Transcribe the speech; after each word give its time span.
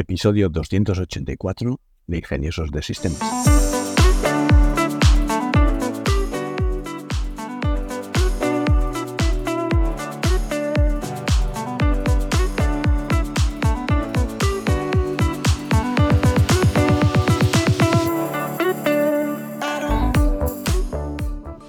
episodio 0.00 0.48
284 0.48 1.80
de 2.06 2.18
Ingeniosos 2.18 2.70
de 2.70 2.82
Sistemas. 2.82 3.18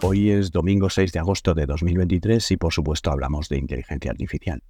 Hoy 0.02 0.30
es 0.30 0.52
domingo 0.52 0.92
6 0.92 1.12
de 1.12 1.20
agosto 1.20 1.56
de 1.56 1.66
2023 1.66 2.52
y 2.52 2.58
por 2.58 2.74
supuesto 2.74 3.10
hablamos 3.10 3.50
de 3.50 3.58
inteligencia 3.58 4.12
artificial. 4.12 4.62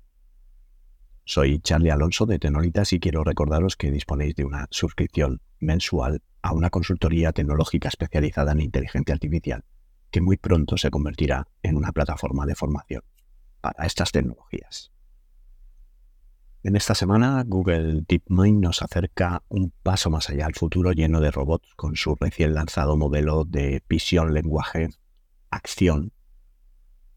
Soy 1.29 1.59
Charlie 1.59 1.91
Alonso 1.91 2.25
de 2.25 2.39
Tenolitas 2.39 2.91
y 2.91 2.99
quiero 2.99 3.23
recordaros 3.23 3.75
que 3.75 3.91
disponéis 3.91 4.33
de 4.33 4.45
una 4.45 4.65
suscripción 4.71 5.43
mensual 5.59 6.23
a 6.41 6.53
una 6.53 6.71
consultoría 6.71 7.33
tecnológica 7.33 7.87
especializada 7.87 8.53
en 8.53 8.61
inteligencia 8.61 9.13
artificial, 9.13 9.63
que 10.09 10.21
muy 10.21 10.37
pronto 10.37 10.75
se 10.75 10.89
convertirá 10.89 11.47
en 11.61 11.77
una 11.77 11.91
plataforma 11.91 12.47
de 12.47 12.55
formación 12.55 13.03
para 13.61 13.85
estas 13.85 14.11
tecnologías. 14.11 14.91
En 16.63 16.75
esta 16.75 16.95
semana, 16.95 17.43
Google 17.45 18.05
DeepMind 18.07 18.63
nos 18.63 18.81
acerca 18.81 19.43
un 19.49 19.71
paso 19.83 20.09
más 20.09 20.31
allá 20.31 20.47
al 20.47 20.55
futuro 20.55 20.93
lleno 20.93 21.21
de 21.21 21.29
robots 21.29 21.75
con 21.75 21.95
su 21.95 22.15
recién 22.15 22.55
lanzado 22.55 22.97
modelo 22.97 23.45
de 23.45 23.83
visión 23.87 24.33
lenguaje 24.33 24.89
acción 25.51 26.11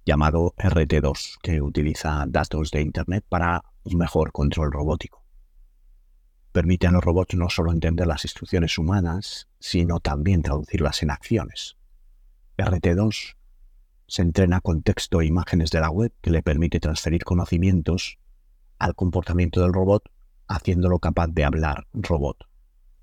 llamado 0.04 0.52
RT2, 0.58 1.38
que 1.42 1.62
utiliza 1.62 2.26
datos 2.28 2.70
de 2.72 2.82
Internet 2.82 3.24
para 3.26 3.62
un 3.84 3.98
mejor 3.98 4.32
control 4.32 4.72
robótico. 4.72 5.24
Permite 6.52 6.86
a 6.86 6.90
los 6.90 7.02
robots 7.02 7.34
no 7.34 7.48
solo 7.48 7.72
entender 7.72 8.06
las 8.06 8.24
instrucciones 8.24 8.76
humanas, 8.78 9.48
sino 9.58 10.00
también 10.00 10.42
traducirlas 10.42 11.02
en 11.02 11.10
acciones. 11.10 11.76
RT2 12.58 13.36
se 14.06 14.22
entrena 14.22 14.60
con 14.60 14.82
texto 14.82 15.22
e 15.22 15.26
imágenes 15.26 15.70
de 15.70 15.80
la 15.80 15.90
web 15.90 16.12
que 16.20 16.30
le 16.30 16.42
permite 16.42 16.80
transferir 16.80 17.24
conocimientos 17.24 18.18
al 18.78 18.94
comportamiento 18.94 19.62
del 19.62 19.72
robot, 19.72 20.10
haciéndolo 20.48 20.98
capaz 20.98 21.28
de 21.28 21.44
hablar 21.44 21.86
robot. 21.94 22.36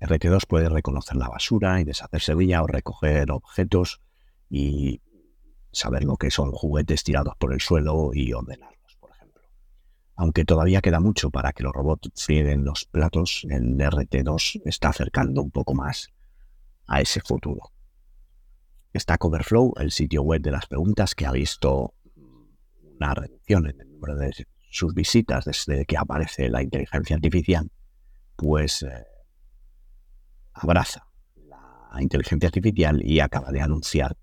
RT2 0.00 0.46
puede 0.46 0.68
reconocer 0.68 1.16
la 1.16 1.28
basura 1.28 1.80
y 1.80 1.84
deshacerse 1.84 2.34
de 2.34 2.44
ella 2.44 2.62
o 2.62 2.66
recoger 2.66 3.30
objetos 3.32 4.00
y 4.48 5.02
saber 5.72 6.04
lo 6.04 6.16
que 6.16 6.30
son 6.30 6.52
juguetes 6.52 7.02
tirados 7.02 7.34
por 7.36 7.52
el 7.52 7.60
suelo 7.60 8.10
y 8.14 8.32
ejemplo. 8.32 8.79
Aunque 10.20 10.44
todavía 10.44 10.82
queda 10.82 11.00
mucho 11.00 11.30
para 11.30 11.54
que 11.54 11.62
los 11.62 11.72
robots 11.72 12.10
frieguen 12.14 12.62
los 12.62 12.84
platos, 12.84 13.46
el 13.48 13.78
RT2 13.78 14.60
está 14.66 14.90
acercando 14.90 15.40
un 15.40 15.50
poco 15.50 15.72
más 15.72 16.10
a 16.86 17.00
ese 17.00 17.22
futuro. 17.22 17.72
Stack 18.94 19.24
Overflow, 19.24 19.72
el 19.78 19.90
sitio 19.90 20.20
web 20.20 20.42
de 20.42 20.50
las 20.50 20.66
preguntas 20.66 21.14
que 21.14 21.24
ha 21.24 21.32
visto 21.32 21.94
una 22.98 23.14
reducción 23.14 23.70
en 23.70 23.80
el 23.80 23.92
número 23.92 24.14
de 24.16 24.46
sus 24.68 24.92
visitas 24.92 25.46
desde 25.46 25.86
que 25.86 25.96
aparece 25.96 26.50
la 26.50 26.62
inteligencia 26.62 27.16
artificial, 27.16 27.70
pues 28.36 28.82
eh, 28.82 29.06
abraza 30.52 31.06
la 31.48 32.02
inteligencia 32.02 32.48
artificial 32.48 33.00
y 33.02 33.20
acaba 33.20 33.50
de 33.52 33.62
anunciar 33.62 34.18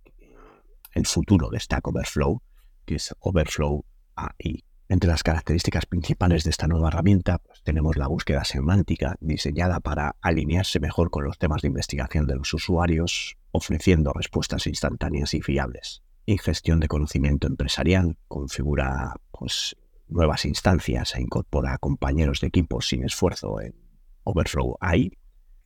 el 0.94 1.08
futuro 1.08 1.50
de 1.50 1.60
Stack 1.60 1.88
Overflow, 1.88 2.40
que 2.86 2.98
es 2.98 3.16
Overflow 3.20 3.84
AI. 4.14 4.67
Entre 4.90 5.10
las 5.10 5.22
características 5.22 5.86
principales 5.86 6.46
de 6.46 6.50
esta 6.50 6.68
nueva 6.68 6.88
herramienta 6.88 7.40
pues, 7.40 7.62
tenemos 7.64 7.98
la 7.98 8.08
búsqueda 8.08 8.46
semántica 8.46 9.18
diseñada 9.20 9.82
para 9.82 10.16
alinearse 10.22 10.80
mejor 10.80 11.10
con 11.10 11.26
los 11.26 11.38
temas 11.38 11.62
de 11.62 11.68
investigación 11.68 12.26
de 12.26 12.36
los 12.36 12.54
usuarios, 12.54 13.38
ofreciendo 13.52 14.14
respuestas 14.14 14.66
instantáneas 14.66 15.34
y 15.34 15.42
fiables. 15.42 16.04
Ingestión 16.26 16.80
de 16.80 16.88
conocimiento 16.88 17.48
empresarial 17.48 18.18
configura 18.30 19.16
pues, 19.32 19.76
nuevas 20.08 20.46
instancias 20.46 21.16
e 21.16 21.22
incorpora 21.22 21.78
compañeros 21.80 22.40
de 22.40 22.48
equipo 22.48 22.80
sin 22.80 23.04
esfuerzo 23.04 23.60
en 23.60 23.76
Overflow 24.24 24.78
AI. 24.80 25.12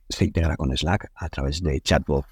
Se 0.08 0.24
integra 0.24 0.56
con 0.56 0.76
Slack 0.76 1.12
a 1.14 1.28
través 1.28 1.62
de 1.62 1.80
chatbot 1.80 2.26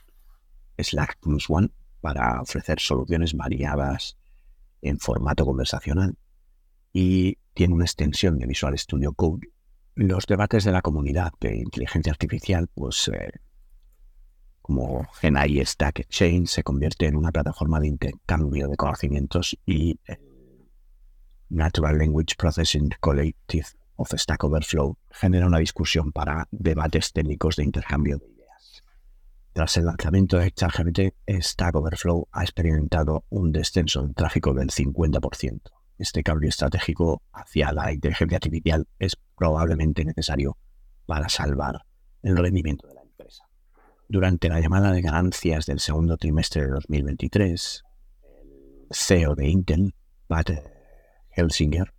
Slack 0.77 1.19
Plus 1.21 1.49
One 1.49 1.71
para 2.01 2.41
ofrecer 2.41 2.81
soluciones 2.81 3.35
variadas 3.35 4.17
en 4.83 4.99
formato 4.99 5.45
conversacional 5.45 6.17
y 6.93 7.39
tiene 7.55 7.75
una 7.75 7.85
extensión 7.85 8.39
de 8.39 8.47
Visual 8.47 8.79
Studio 8.79 9.13
Code. 9.13 9.49
Los 9.95 10.27
debates 10.27 10.65
de 10.65 10.73
la 10.73 10.83
comunidad 10.83 11.33
de 11.41 11.57
inteligencia 11.57 12.13
artificial, 12.13 12.69
pues 12.75 13.09
eh, 13.09 13.31
como 14.63 15.07
GenAI 15.21 15.65
Stack 15.65 16.01
Exchange, 16.01 16.49
se 16.49 16.63
convierte 16.63 17.07
en 17.07 17.17
una 17.17 17.33
plataforma 17.33 17.81
de 17.81 17.89
intercambio 17.89 18.69
de 18.69 18.77
conocimientos 18.77 19.59
y 19.67 19.99
el 20.05 20.19
Natural 21.49 21.99
Language 21.99 22.37
Processing 22.39 22.91
Collective 23.01 23.67
of 23.97 24.13
Stack 24.15 24.45
Overflow 24.45 24.97
genera 25.11 25.47
una 25.47 25.59
discusión 25.59 26.13
para 26.13 26.47
debates 26.51 27.13
técnicos 27.13 27.57
de 27.57 27.65
intercambio 27.65 28.19
de 28.19 28.31
tras 29.53 29.77
el 29.77 29.87
lanzamiento 29.87 30.39
de 30.39 30.53
ChatGPT, 30.53 31.13
Stack 31.29 31.75
Overflow 31.75 32.29
ha 32.31 32.43
experimentado 32.43 33.25
un 33.31 33.51
descenso 33.51 34.03
del 34.03 34.15
tráfico 34.15 34.55
del 34.55 34.71
50%. 34.71 35.61
Este 36.01 36.23
cambio 36.23 36.49
estratégico 36.49 37.23
hacia 37.31 37.73
la 37.73 37.93
inteligencia 37.93 38.39
artificial 38.39 38.89
es 38.99 39.17
probablemente 39.37 40.05
necesario 40.05 40.57
para 41.05 41.29
salvar 41.29 41.83
el 42.23 42.37
rendimiento 42.37 42.89
de 42.89 42.95
la 42.95 43.03
empresa. 43.03 43.45
Durante 44.09 44.49
la 44.49 44.61
llamada 44.61 44.93
de 44.93 45.03
ganancias 45.03 45.67
del 45.67 45.79
segundo 45.79 46.17
trimestre 46.17 46.63
de 46.63 46.69
2023, 46.71 47.85
el 48.89 48.97
CEO 48.97 49.35
de 49.35 49.49
Intel, 49.49 49.95
Pat 50.27 50.51
Helsinger, 51.33 51.93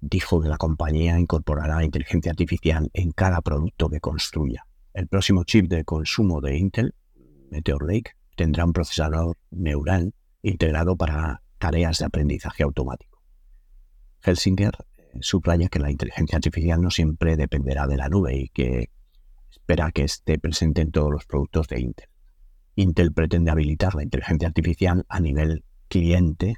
dijo 0.00 0.40
que 0.40 0.48
la 0.48 0.56
compañía 0.56 1.18
incorporará 1.18 1.84
inteligencia 1.84 2.30
artificial 2.30 2.90
en 2.92 3.10
cada 3.10 3.40
producto 3.40 3.90
que 3.90 3.98
construya 3.98 4.64
el 4.92 5.08
próximo 5.08 5.42
chip 5.42 5.66
de 5.68 5.84
consumo 5.84 6.40
de 6.40 6.56
Intel, 6.56 6.94
Meteor 7.50 7.84
Lake, 7.84 8.12
tendrá 8.36 8.64
un 8.64 8.72
procesador 8.72 9.36
neural 9.50 10.14
integrado 10.40 10.96
para 10.96 11.42
tareas 11.64 11.98
de 11.98 12.04
aprendizaje 12.04 12.62
automático. 12.62 13.22
Helsinger 14.22 14.74
eh, 14.98 15.18
subraya 15.22 15.68
que 15.68 15.78
la 15.78 15.90
inteligencia 15.90 16.36
artificial 16.36 16.82
no 16.82 16.90
siempre 16.90 17.38
dependerá 17.38 17.86
de 17.86 17.96
la 17.96 18.10
nube 18.10 18.36
y 18.36 18.48
que 18.50 18.90
espera 19.50 19.90
que 19.90 20.04
esté 20.04 20.38
presente 20.38 20.82
en 20.82 20.90
todos 20.90 21.10
los 21.10 21.24
productos 21.24 21.68
de 21.68 21.80
Intel. 21.80 22.08
Intel 22.74 23.14
pretende 23.14 23.50
habilitar 23.50 23.94
la 23.94 24.02
inteligencia 24.02 24.46
artificial 24.46 25.06
a 25.08 25.20
nivel 25.20 25.64
cliente 25.88 26.56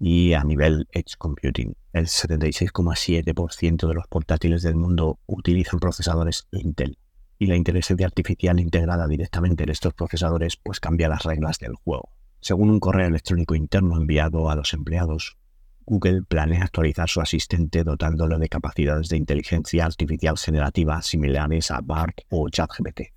y 0.00 0.32
a 0.32 0.42
nivel 0.42 0.88
edge 0.90 1.16
computing. 1.16 1.76
El 1.92 2.06
76,7% 2.06 3.86
de 3.86 3.94
los 3.94 4.08
portátiles 4.08 4.62
del 4.62 4.74
mundo 4.74 5.20
utilizan 5.26 5.78
procesadores 5.78 6.48
Intel 6.50 6.98
y 7.38 7.46
la 7.46 7.54
inteligencia 7.54 8.06
artificial 8.06 8.58
integrada 8.58 9.06
directamente 9.06 9.62
en 9.62 9.70
estos 9.70 9.94
procesadores 9.94 10.56
pues 10.56 10.80
cambia 10.80 11.08
las 11.08 11.22
reglas 11.22 11.60
del 11.60 11.74
juego. 11.76 12.10
Según 12.40 12.70
un 12.70 12.80
correo 12.80 13.06
electrónico 13.06 13.54
interno 13.54 13.96
enviado 13.96 14.48
a 14.48 14.56
los 14.56 14.72
empleados, 14.72 15.36
Google 15.84 16.22
planea 16.22 16.64
actualizar 16.64 17.08
su 17.08 17.20
asistente 17.20 17.84
dotándolo 17.84 18.38
de 18.38 18.48
capacidades 18.48 19.08
de 19.08 19.16
inteligencia 19.16 19.84
artificial 19.84 20.38
generativa 20.38 21.02
similares 21.02 21.70
a 21.70 21.80
BART 21.82 22.20
o 22.30 22.48
ChatGPT. 22.48 23.12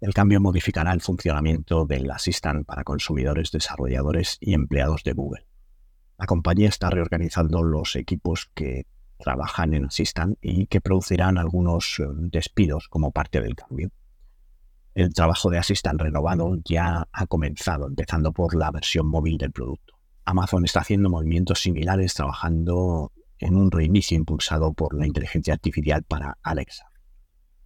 El 0.00 0.14
cambio 0.14 0.40
modificará 0.40 0.92
el 0.92 1.00
funcionamiento 1.00 1.86
del 1.86 2.10
Assistant 2.10 2.66
para 2.66 2.84
consumidores, 2.84 3.50
desarrolladores 3.50 4.36
y 4.40 4.54
empleados 4.54 5.02
de 5.02 5.12
Google. 5.12 5.46
La 6.18 6.26
compañía 6.26 6.68
está 6.68 6.90
reorganizando 6.90 7.62
los 7.62 7.96
equipos 7.96 8.50
que 8.54 8.86
trabajan 9.18 9.74
en 9.74 9.86
Assistant 9.86 10.36
y 10.40 10.66
que 10.66 10.80
producirán 10.80 11.38
algunos 11.38 11.98
eh, 12.00 12.04
despidos 12.14 12.88
como 12.88 13.12
parte 13.12 13.40
del 13.40 13.56
cambio. 13.56 13.90
El 14.94 15.12
trabajo 15.14 15.50
de 15.50 15.58
Assistant 15.58 16.00
renovado 16.00 16.56
ya 16.64 17.06
ha 17.12 17.26
comenzado, 17.26 17.86
empezando 17.86 18.32
por 18.32 18.54
la 18.54 18.70
versión 18.70 19.06
móvil 19.06 19.38
del 19.38 19.52
producto. 19.52 19.94
Amazon 20.24 20.64
está 20.64 20.80
haciendo 20.80 21.08
movimientos 21.08 21.60
similares 21.60 22.14
trabajando 22.14 23.12
en 23.38 23.56
un 23.56 23.70
reinicio 23.70 24.16
impulsado 24.16 24.72
por 24.72 24.98
la 24.98 25.06
inteligencia 25.06 25.54
artificial 25.54 26.02
para 26.02 26.36
Alexa. 26.42 26.88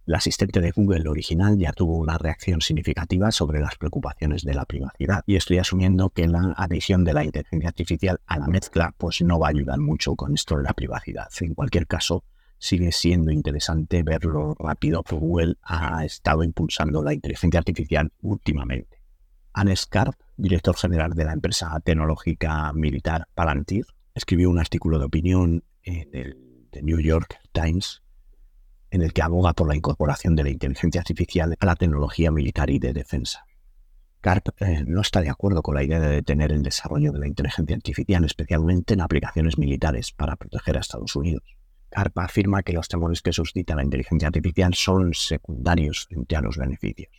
El 0.05 0.15
asistente 0.15 0.59
de 0.59 0.71
Google 0.71 1.07
original 1.07 1.57
ya 1.57 1.71
tuvo 1.71 1.97
una 1.97 2.17
reacción 2.17 2.59
significativa 2.59 3.31
sobre 3.31 3.61
las 3.61 3.75
preocupaciones 3.77 4.43
de 4.43 4.53
la 4.53 4.65
privacidad 4.65 5.23
y 5.25 5.37
estoy 5.37 5.59
asumiendo 5.59 6.09
que 6.09 6.27
la 6.27 6.53
adición 6.57 7.05
de 7.05 7.13
la 7.13 7.23
inteligencia 7.23 7.69
artificial 7.69 8.19
a 8.27 8.37
la 8.37 8.47
mezcla 8.47 8.93
pues 8.97 9.21
no 9.21 9.39
va 9.39 9.47
a 9.47 9.51
ayudar 9.51 9.79
mucho 9.79 10.15
con 10.15 10.33
esto 10.33 10.57
de 10.57 10.63
la 10.63 10.73
privacidad. 10.73 11.29
En 11.39 11.53
cualquier 11.53 11.87
caso, 11.87 12.25
sigue 12.63 12.93
siendo 12.93 13.29
interesante 13.29 14.03
ver 14.03 14.23
lo 14.23 14.55
rápido 14.55 15.03
que 15.03 15.15
Google 15.15 15.55
ha 15.63 16.05
estado 16.05 16.45
impulsando 16.45 17.03
la 17.03 17.13
inteligencia 17.13 17.59
artificial 17.59 18.13
últimamente. 18.21 19.01
Anne 19.51 19.75
Scarp, 19.75 20.15
director 20.37 20.77
general 20.77 21.11
de 21.11 21.25
la 21.25 21.33
empresa 21.33 21.77
tecnológica 21.81 22.71
militar 22.71 23.27
Palantir, 23.35 23.85
escribió 24.15 24.49
un 24.49 24.59
artículo 24.59 24.97
de 24.97 25.05
opinión 25.05 25.65
en 25.83 26.07
el 26.13 26.67
The 26.71 26.83
New 26.83 27.01
York 27.01 27.37
Times 27.51 28.01
en 28.91 29.01
el 29.01 29.11
que 29.11 29.23
aboga 29.23 29.51
por 29.51 29.67
la 29.67 29.75
incorporación 29.75 30.33
de 30.37 30.43
la 30.43 30.49
inteligencia 30.49 31.01
artificial 31.01 31.57
a 31.59 31.65
la 31.65 31.75
tecnología 31.75 32.31
militar 32.31 32.69
y 32.69 32.79
de 32.79 32.93
defensa. 32.93 33.45
CARP 34.21 34.61
eh, 34.61 34.85
no 34.87 35.01
está 35.01 35.19
de 35.19 35.29
acuerdo 35.29 35.61
con 35.63 35.75
la 35.75 35.83
idea 35.83 35.99
de 35.99 36.07
detener 36.07 36.53
el 36.53 36.63
desarrollo 36.63 37.11
de 37.11 37.19
la 37.19 37.27
inteligencia 37.27 37.75
artificial, 37.75 38.23
especialmente 38.23 38.93
en 38.93 39.01
aplicaciones 39.01 39.57
militares 39.57 40.13
para 40.13 40.37
proteger 40.37 40.77
a 40.77 40.79
Estados 40.79 41.13
Unidos. 41.17 41.43
CARP 41.93 42.17
afirma 42.17 42.63
que 42.63 42.73
los 42.73 42.87
temores 42.87 43.21
que 43.21 43.31
suscita 43.31 43.75
la 43.75 43.83
inteligencia 43.83 44.27
artificial 44.27 44.73
son 44.73 45.13
secundarios 45.13 46.07
frente 46.09 46.35
a 46.35 46.41
los 46.41 46.57
beneficios. 46.57 47.11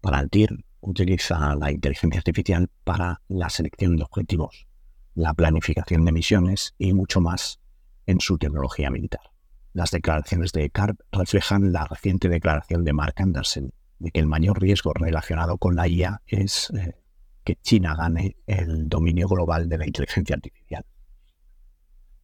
Palantir 0.00 0.64
utiliza 0.80 1.56
la 1.56 1.72
inteligencia 1.72 2.20
artificial 2.20 2.70
para 2.84 3.20
la 3.26 3.50
selección 3.50 3.96
de 3.96 4.04
objetivos, 4.04 4.68
la 5.14 5.34
planificación 5.34 6.04
de 6.04 6.12
misiones 6.12 6.74
y 6.78 6.92
mucho 6.92 7.20
más 7.20 7.58
en 8.06 8.20
su 8.20 8.38
tecnología 8.38 8.90
militar. 8.90 9.32
Las 9.72 9.90
declaraciones 9.90 10.52
de 10.52 10.70
CARP 10.70 11.00
reflejan 11.10 11.72
la 11.72 11.84
reciente 11.86 12.28
declaración 12.28 12.84
de 12.84 12.92
Mark 12.92 13.14
Anderson 13.16 13.72
de 13.98 14.10
que 14.12 14.20
el 14.20 14.26
mayor 14.26 14.60
riesgo 14.60 14.92
relacionado 14.94 15.58
con 15.58 15.74
la 15.74 15.88
IA 15.88 16.22
es 16.26 16.70
eh, 16.70 16.94
que 17.42 17.56
China 17.56 17.96
gane 17.96 18.36
el 18.46 18.88
dominio 18.88 19.26
global 19.26 19.68
de 19.68 19.78
la 19.78 19.86
inteligencia 19.86 20.36
artificial. 20.36 20.84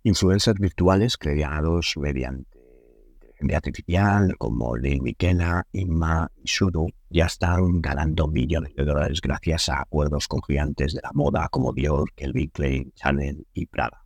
Influencers 0.05 0.59
virtuales 0.59 1.17
creados 1.17 1.95
mediante 1.97 2.59
inteligencia 3.21 3.57
artificial 3.57 4.37
como 4.37 4.77
Lil 4.77 5.01
Miquela, 5.01 5.65
Inma 5.71 6.29
y 6.43 6.49
Sudo 6.49 6.89
ya 7.09 7.27
están 7.27 7.81
ganando 7.81 8.27
millones 8.27 8.75
de 8.75 8.85
dólares 8.85 9.21
gracias 9.21 9.69
a 9.69 9.81
acuerdos 9.83 10.27
con 10.27 10.43
gigantes 10.43 10.95
de 10.95 11.03
la 11.05 11.13
moda 11.15 11.49
como 11.51 11.73
Dior, 11.73 12.11
Calvin 12.17 12.51
Klein, 12.51 12.93
Chanel 12.97 13.47
y 13.53 13.67
Prada. 13.67 14.05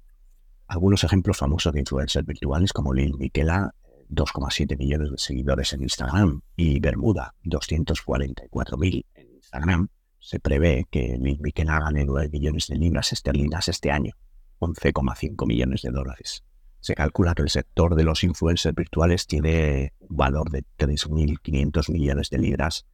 Algunos 0.66 1.02
ejemplos 1.02 1.38
famosos 1.38 1.72
de 1.72 1.80
influencers 1.80 2.26
virtuales 2.26 2.74
como 2.74 2.92
Lil 2.92 3.16
Miquela, 3.16 3.72
2,7 4.10 4.76
millones 4.76 5.10
de 5.12 5.18
seguidores 5.18 5.72
en 5.72 5.82
Instagram, 5.82 6.42
y 6.56 6.78
Bermuda, 6.78 7.34
244.000 7.44 9.06
en 9.14 9.34
Instagram, 9.36 9.88
se 10.18 10.40
prevé 10.40 10.86
que 10.90 11.16
Lil 11.18 11.40
Miquela 11.40 11.80
gane 11.80 12.04
9 12.04 12.28
millones 12.30 12.66
de 12.66 12.76
libras 12.76 13.14
esterlinas 13.14 13.68
este 13.68 13.90
año, 13.90 14.12
11,5 14.58 15.46
millones 15.46 15.82
de 15.82 15.90
dólares. 15.90 16.44
Se 16.80 16.94
calcula 16.94 17.34
que 17.34 17.42
el 17.42 17.50
sector 17.50 17.94
de 17.94 18.04
los 18.04 18.22
influencers 18.22 18.74
virtuales 18.74 19.26
tiene 19.26 19.94
un 20.00 20.16
valor 20.16 20.50
de 20.50 20.64
3.500 20.78 21.92
millones 21.92 22.30
de 22.30 22.38
libras, 22.38 22.86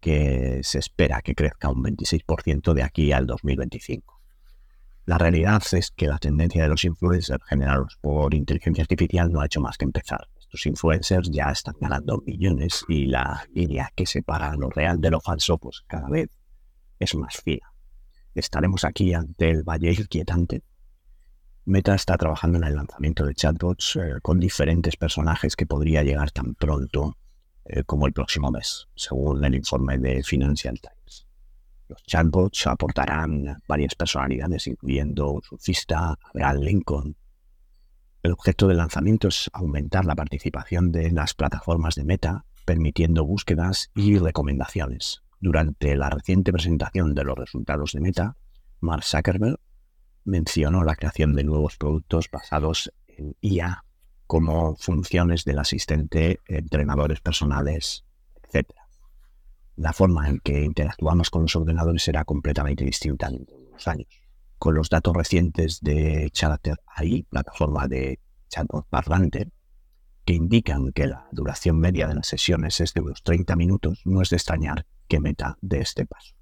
que 0.00 0.60
se 0.64 0.78
espera 0.78 1.22
que 1.22 1.34
crezca 1.34 1.68
un 1.68 1.82
26% 1.82 2.72
de 2.74 2.82
aquí 2.82 3.12
al 3.12 3.26
2025. 3.26 4.20
La 5.06 5.16
realidad 5.16 5.62
es 5.72 5.90
que 5.90 6.06
la 6.06 6.18
tendencia 6.18 6.62
de 6.62 6.68
los 6.68 6.84
influencers 6.84 7.42
generados 7.44 7.96
por 8.02 8.34
inteligencia 8.34 8.82
artificial 8.82 9.32
no 9.32 9.40
ha 9.40 9.46
hecho 9.46 9.60
más 9.60 9.78
que 9.78 9.86
empezar. 9.86 10.28
Estos 10.38 10.66
influencers 10.66 11.30
ya 11.30 11.50
están 11.50 11.76
ganando 11.80 12.22
millones 12.26 12.84
y 12.88 13.06
la 13.06 13.46
línea 13.54 13.90
que 13.94 14.04
separa 14.04 14.54
lo 14.54 14.68
real 14.68 15.00
de 15.00 15.10
lo 15.10 15.20
falso 15.20 15.56
pues 15.56 15.82
cada 15.86 16.08
vez 16.10 16.28
es 16.98 17.14
más 17.14 17.36
fina. 17.42 17.72
Estaremos 18.34 18.84
aquí 18.84 19.14
ante 19.14 19.48
el 19.48 19.62
valle 19.62 19.92
inquietante. 19.92 20.62
Meta 21.68 21.94
está 21.94 22.16
trabajando 22.16 22.56
en 22.56 22.64
el 22.64 22.76
lanzamiento 22.76 23.26
de 23.26 23.34
chatbots 23.34 23.96
eh, 23.96 24.20
con 24.22 24.40
diferentes 24.40 24.96
personajes 24.96 25.54
que 25.54 25.66
podría 25.66 26.02
llegar 26.02 26.30
tan 26.30 26.54
pronto 26.54 27.18
eh, 27.66 27.84
como 27.84 28.06
el 28.06 28.14
próximo 28.14 28.50
mes, 28.50 28.88
según 28.94 29.44
el 29.44 29.54
informe 29.54 29.98
de 29.98 30.22
Financial 30.22 30.80
Times. 30.80 31.26
Los 31.86 32.02
chatbots 32.04 32.66
aportarán 32.68 33.58
varias 33.68 33.94
personalidades, 33.94 34.66
incluyendo 34.66 35.42
surfista, 35.46 36.16
Abraham 36.32 36.56
Lincoln. 36.60 37.16
El 38.22 38.32
objeto 38.32 38.66
del 38.66 38.78
lanzamiento 38.78 39.28
es 39.28 39.50
aumentar 39.52 40.06
la 40.06 40.16
participación 40.16 40.90
de 40.90 41.10
las 41.10 41.34
plataformas 41.34 41.96
de 41.96 42.04
Meta, 42.04 42.46
permitiendo 42.64 43.26
búsquedas 43.26 43.90
y 43.94 44.16
recomendaciones. 44.16 45.20
Durante 45.38 45.96
la 45.96 46.08
reciente 46.08 46.50
presentación 46.50 47.14
de 47.14 47.24
los 47.24 47.36
resultados 47.36 47.92
de 47.92 48.00
Meta, 48.00 48.36
Mark 48.80 49.04
Zuckerberg 49.04 49.58
mencionó 50.28 50.84
la 50.84 50.96
creación 50.96 51.34
de 51.34 51.44
nuevos 51.44 51.76
productos 51.76 52.30
basados 52.30 52.92
en 53.08 53.34
IA 53.40 53.84
como 54.26 54.76
funciones 54.76 55.44
del 55.44 55.58
asistente, 55.58 56.40
entrenadores 56.46 57.20
personales, 57.20 58.04
etc 58.42 58.70
la 59.78 59.92
forma 59.92 60.28
en 60.28 60.40
que 60.40 60.64
interactuamos 60.64 61.30
con 61.30 61.42
los 61.42 61.54
ordenadores 61.54 62.02
será 62.02 62.24
completamente 62.24 62.84
distinta 62.84 63.28
en 63.28 63.46
unos 63.48 63.86
años. 63.86 64.08
Con 64.58 64.74
los 64.74 64.90
datos 64.90 65.14
recientes 65.14 65.80
de 65.80 66.28
Chatter 66.32 66.80
AI, 66.96 67.22
plataforma 67.22 67.86
de 67.86 68.18
chatbot 68.48 68.88
parlante, 68.88 69.52
que 70.24 70.34
indican 70.34 70.90
que 70.92 71.06
la 71.06 71.28
duración 71.30 71.78
media 71.78 72.08
de 72.08 72.16
las 72.16 72.26
sesiones 72.26 72.80
es 72.80 72.92
de 72.92 73.02
unos 73.02 73.22
30 73.22 73.54
minutos, 73.54 74.02
no 74.04 74.20
es 74.20 74.30
de 74.30 74.36
extrañar 74.36 74.84
que 75.06 75.20
Meta 75.20 75.56
de 75.60 75.80
este 75.80 76.06
paso. 76.06 76.34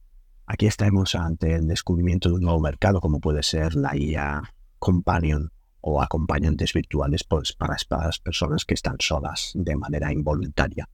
Aquí 0.47 0.67
estamos 0.67 1.15
ante 1.15 1.55
el 1.55 1.67
descubrimiento 1.67 2.29
de 2.29 2.37
un 2.37 2.43
nuevo 2.43 2.61
mercado 2.61 3.01
como 3.01 3.21
puede 3.21 3.43
ser 3.43 3.75
la 3.75 3.97
IA 3.97 4.43
Companion 4.79 5.51
o 5.81 6.03
acompañantes 6.03 6.73
virtuales 6.73 7.25
pues, 7.25 7.53
para 7.53 7.77
las 7.91 8.19
personas 8.19 8.65
que 8.65 8.75
están 8.75 8.97
solas 9.01 9.53
de 9.55 9.77
manera 9.77 10.13
involuntaria 10.13 10.89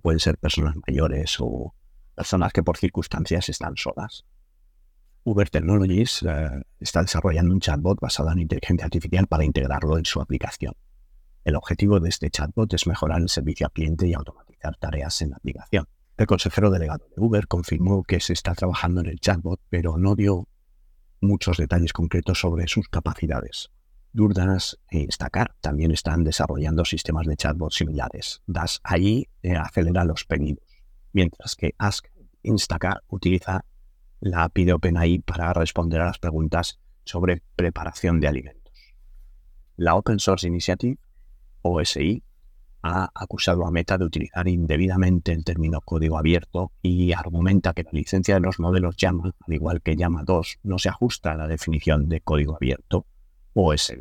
pueden 0.00 0.20
ser 0.20 0.38
personas 0.38 0.76
mayores 0.86 1.36
o 1.40 1.74
personas 2.14 2.52
que 2.52 2.62
por 2.62 2.76
circunstancias 2.76 3.48
están 3.48 3.76
solas. 3.76 4.24
Uber 5.24 5.48
Technologies 5.48 6.22
eh, 6.22 6.62
está 6.80 7.02
desarrollando 7.02 7.54
un 7.54 7.60
chatbot 7.60 8.00
basado 8.00 8.30
en 8.32 8.40
inteligencia 8.40 8.84
artificial 8.84 9.26
para 9.26 9.44
integrarlo 9.44 9.98
en 9.98 10.04
su 10.04 10.20
aplicación. 10.20 10.74
El 11.44 11.56
objetivo 11.56 12.00
de 12.00 12.08
este 12.08 12.30
chatbot 12.30 12.72
es 12.74 12.86
mejorar 12.86 13.20
el 13.20 13.28
servicio 13.28 13.66
al 13.66 13.72
cliente 13.72 14.06
y 14.06 14.14
automatizar 14.14 14.76
tareas 14.76 15.22
en 15.22 15.30
la 15.30 15.36
aplicación. 15.36 15.86
El 16.16 16.26
consejero 16.26 16.70
delegado 16.70 17.06
de 17.08 17.22
Uber 17.22 17.46
confirmó 17.46 18.02
que 18.02 18.20
se 18.20 18.32
está 18.32 18.54
trabajando 18.54 19.00
en 19.00 19.06
el 19.06 19.20
chatbot, 19.20 19.60
pero 19.68 19.96
no 19.96 20.14
dio 20.14 20.46
muchos 21.20 21.56
detalles 21.56 21.92
concretos 21.92 22.40
sobre 22.40 22.68
sus 22.68 22.88
capacidades. 22.88 23.70
Durdas 24.12 24.78
e 24.90 24.98
Instacar 24.98 25.54
también 25.60 25.90
están 25.90 26.22
desarrollando 26.22 26.84
sistemas 26.84 27.26
de 27.26 27.36
chatbot 27.36 27.72
similares. 27.72 28.42
Das 28.46 28.80
ahí 28.82 29.28
eh, 29.42 29.56
acelera 29.56 30.04
los 30.04 30.24
pedidos, 30.24 30.64
mientras 31.12 31.56
que 31.56 31.74
Ask 31.78 32.08
Instacar 32.42 33.02
utiliza 33.08 33.64
la 34.20 34.44
API 34.44 34.64
de 34.64 34.72
OpenAI 34.74 35.18
para 35.20 35.52
responder 35.52 36.00
a 36.00 36.06
las 36.06 36.18
preguntas 36.18 36.78
sobre 37.04 37.42
preparación 37.56 38.20
de 38.20 38.28
alimentos. 38.28 38.74
La 39.76 39.94
Open 39.94 40.18
Source 40.18 40.46
Initiative, 40.46 40.98
OSI, 41.62 42.22
ha 42.82 43.10
acusado 43.14 43.66
a 43.66 43.70
Meta 43.70 43.96
de 43.96 44.04
utilizar 44.04 44.48
indebidamente 44.48 45.32
el 45.32 45.44
término 45.44 45.80
código 45.80 46.18
abierto 46.18 46.72
y 46.82 47.12
argumenta 47.12 47.72
que 47.72 47.84
la 47.84 47.90
licencia 47.92 48.34
de 48.34 48.40
los 48.40 48.58
modelos 48.58 48.96
Llama, 48.96 49.32
al 49.46 49.54
igual 49.54 49.80
que 49.80 49.96
Llama 49.96 50.24
2, 50.24 50.58
no 50.64 50.78
se 50.78 50.88
ajusta 50.88 51.32
a 51.32 51.36
la 51.36 51.46
definición 51.46 52.08
de 52.08 52.20
código 52.20 52.56
abierto 52.56 53.06
OSB. 53.54 54.00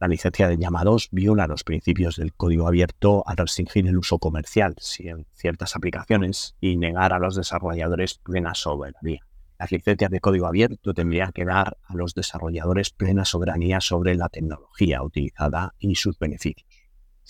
La 0.00 0.08
licencia 0.08 0.48
de 0.48 0.56
llamados 0.56 1.08
viola 1.12 1.46
los 1.46 1.62
principios 1.62 2.16
del 2.16 2.32
código 2.32 2.66
abierto 2.66 3.22
al 3.26 3.36
restringir 3.36 3.86
el 3.86 3.98
uso 3.98 4.18
comercial 4.18 4.74
en 5.00 5.26
ciertas 5.34 5.76
aplicaciones 5.76 6.56
y 6.58 6.78
negar 6.78 7.12
a 7.12 7.18
los 7.18 7.36
desarrolladores 7.36 8.14
plena 8.14 8.54
soberanía. 8.54 9.20
Las 9.58 9.70
licencias 9.70 10.10
de 10.10 10.20
código 10.20 10.46
abierto 10.46 10.94
tendrían 10.94 11.32
que 11.32 11.44
dar 11.44 11.76
a 11.84 11.94
los 11.94 12.14
desarrolladores 12.14 12.88
plena 12.88 13.26
soberanía 13.26 13.82
sobre 13.82 14.14
la 14.14 14.30
tecnología 14.30 15.02
utilizada 15.02 15.74
y 15.78 15.96
sus 15.96 16.18
beneficios. 16.18 16.69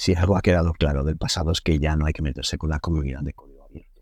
Si 0.01 0.15
algo 0.15 0.35
ha 0.35 0.41
quedado 0.41 0.73
claro 0.73 1.05
del 1.05 1.19
pasado 1.19 1.53
es 1.53 1.61
que 1.61 1.79
ya 1.79 1.95
no 1.95 2.07
hay 2.07 2.15
que 2.15 2.23
meterse 2.23 2.57
con 2.57 2.71
la 2.71 2.81
comunidad 2.81 3.21
de 3.21 3.35
código 3.35 3.65
abierto. 3.65 4.01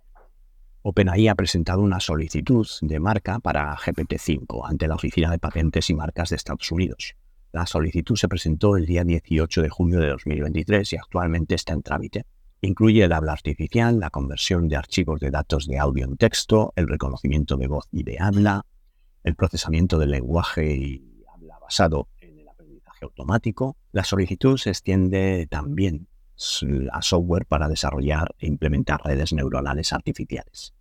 OpenAI 0.83 1.27
ha 1.27 1.35
presentado 1.35 1.83
una 1.83 1.99
solicitud 1.99 2.69
de 2.83 3.01
marca 3.01 3.41
para 3.41 3.77
GPT-5 3.77 4.61
ante 4.65 4.87
la 4.87 4.95
Oficina 4.95 5.29
de 5.29 5.41
Patentes 5.41 5.91
y 5.91 5.95
Marcas 5.95 6.31
de 6.31 6.37
Estados 6.37 6.71
Unidos. 6.71 7.17
La 7.51 7.67
solicitud 7.67 8.15
se 8.15 8.29
presentó 8.29 8.77
el 8.77 8.87
día 8.87 9.03
18 9.03 9.61
de 9.61 9.69
junio 9.71 9.99
de 9.99 10.11
2023 10.11 10.93
y 10.93 10.97
actualmente 10.99 11.57
está 11.57 11.73
en 11.73 11.83
trámite. 11.83 12.27
Incluye 12.61 13.03
el 13.03 13.13
habla 13.13 13.33
artificial, 13.33 13.99
la 13.99 14.11
conversión 14.11 14.69
de 14.69 14.77
archivos 14.77 15.19
de 15.19 15.33
datos 15.33 15.67
de 15.67 15.81
audio 15.81 16.05
en 16.05 16.17
texto, 16.17 16.73
el 16.77 16.87
reconocimiento 16.87 17.57
de 17.57 17.67
voz 17.67 17.89
y 17.91 18.05
de 18.05 18.19
habla, 18.21 18.65
el 19.25 19.35
procesamiento 19.35 19.99
del 19.99 20.13
lenguaje 20.13 20.77
y 20.77 21.25
habla 21.35 21.59
basado 21.59 22.07
en 23.01 23.07
automático. 23.07 23.77
La 23.93 24.05
solicitud 24.05 24.59
se 24.59 24.71
extiende 24.71 25.47
también 25.51 26.09
a 26.93 27.03
software 27.03 27.47
para 27.47 27.69
desarrollar 27.69 28.35
e 28.39 28.47
implementar 28.47 29.01
redes 29.05 29.33
neuronales 29.33 29.93
artificiales. 29.93 30.75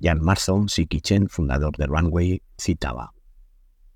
Jan 0.00 0.20
Marston 0.22 0.68
Sikichen, 0.68 1.28
fundador 1.28 1.76
de 1.76 1.86
Runway, 1.86 2.42
citaba, 2.58 3.12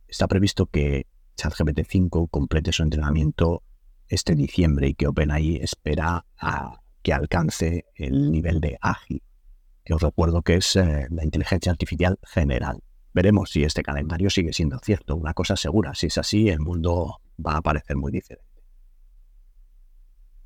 Está 0.07 0.29
previsto 0.29 0.67
que 0.67 1.07
ChatGPT-5 1.37 2.29
complete 2.31 2.73
su 2.73 2.83
entrenamiento 2.83 3.63
este 4.09 4.35
diciembre 4.35 4.89
y 4.89 4.95
que 4.95 5.09
OpenAI 5.09 5.57
espera 5.57 6.25
a 6.39 6.81
que 7.03 7.13
alcance 7.13 7.87
el 7.95 8.31
nivel 8.31 8.61
de 8.61 8.79
ágil, 8.81 9.23
que 9.85 9.95
os 9.95 10.03
recuerdo 10.03 10.43
que 10.43 10.55
es 10.55 10.77
eh, 10.77 11.07
la 11.11 11.25
inteligencia 11.25 11.73
artificial 11.73 12.19
general. 12.23 12.83
Veremos 13.15 13.51
si 13.51 13.63
este 13.63 13.85
calendario 13.85 14.29
sigue 14.29 14.53
siendo 14.53 14.79
cierto. 14.81 15.15
Una 15.15 15.35
cosa 15.35 15.57
segura, 15.57 15.95
si 15.95 16.09
es 16.09 16.19
así, 16.19 16.49
el 16.49 16.59
mundo 16.59 17.21
va 17.45 17.57
a 17.57 17.63
parecer 17.63 17.97
muy 17.97 18.11
diferente. 18.11 18.45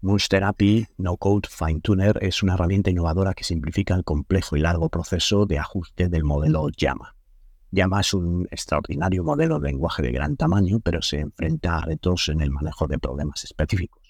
Monster 0.02 0.44
API 0.44 0.86
No 0.98 1.16
Code 1.16 1.48
Fine 1.50 1.80
Tuner 1.80 2.18
es 2.22 2.42
una 2.42 2.54
herramienta 2.54 2.90
innovadora 2.90 3.34
que 3.34 3.42
simplifica 3.42 3.94
el 3.94 4.04
complejo 4.04 4.56
y 4.56 4.60
largo 4.60 4.90
proceso 4.90 5.46
de 5.46 5.58
ajuste 5.58 6.08
del 6.08 6.24
modelo 6.24 6.68
Llama. 6.68 7.16
Llama 7.70 8.00
es 8.00 8.14
un 8.14 8.46
extraordinario 8.50 9.24
modelo 9.24 9.58
de 9.58 9.70
lenguaje 9.70 10.02
de 10.02 10.12
gran 10.12 10.36
tamaño, 10.36 10.78
pero 10.80 11.02
se 11.02 11.20
enfrenta 11.20 11.78
a 11.78 11.80
retos 11.80 12.28
en 12.28 12.42
el 12.42 12.50
manejo 12.50 12.86
de 12.86 12.98
problemas 12.98 13.44
específicos. 13.44 14.02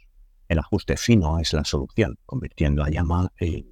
El 0.48 0.58
ajuste 0.58 0.96
fino 0.96 1.38
es 1.38 1.52
la 1.52 1.64
solución, 1.64 2.18
convirtiendo 2.26 2.82
a 2.82 2.90
Llama 2.90 3.32
en 3.36 3.66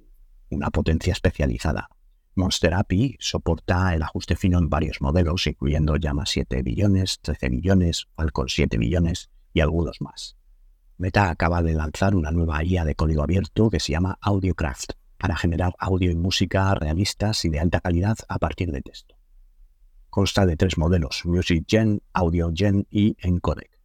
una 0.49 0.71
potencia 0.71 1.11
especializada. 1.11 1.89
Monster 2.37 2.75
API 2.75 3.17
soporta 3.19 3.95
el 3.95 4.03
ajuste 4.03 4.35
fino 4.35 4.59
en 4.59 4.69
varios 4.69 5.01
modelos, 5.01 5.47
incluyendo 5.47 5.95
Llama 5.95 6.27
7 6.27 6.61
billones, 6.61 7.19
13 7.21 7.49
billones, 7.49 8.07
Falcon 8.15 8.47
7 8.47 8.77
billones 8.77 9.31
y 9.53 9.61
algunos 9.61 10.01
más. 10.01 10.37
Meta 10.99 11.31
acaba 11.31 11.63
de 11.63 11.73
lanzar 11.73 12.15
una 12.15 12.29
nueva 12.29 12.63
IA 12.63 12.85
de 12.85 12.93
código 12.93 13.23
abierto 13.23 13.71
que 13.71 13.79
se 13.79 13.93
llama 13.93 14.19
AudioCraft 14.21 14.91
para 15.17 15.35
generar 15.35 15.73
audio 15.79 16.11
y 16.11 16.15
música 16.15 16.75
realistas 16.75 17.43
y 17.43 17.49
de 17.49 17.59
alta 17.59 17.81
calidad 17.81 18.17
a 18.29 18.37
partir 18.37 18.71
de 18.71 18.81
texto. 18.81 19.15
Consta 20.11 20.45
de 20.45 20.57
tres 20.57 20.77
modelos, 20.77 21.23
Music 21.25 21.65
Gen, 21.67 22.03
Audio 22.13 22.51
Gen 22.53 22.85
y 22.91 23.17
Encodec. 23.19 23.79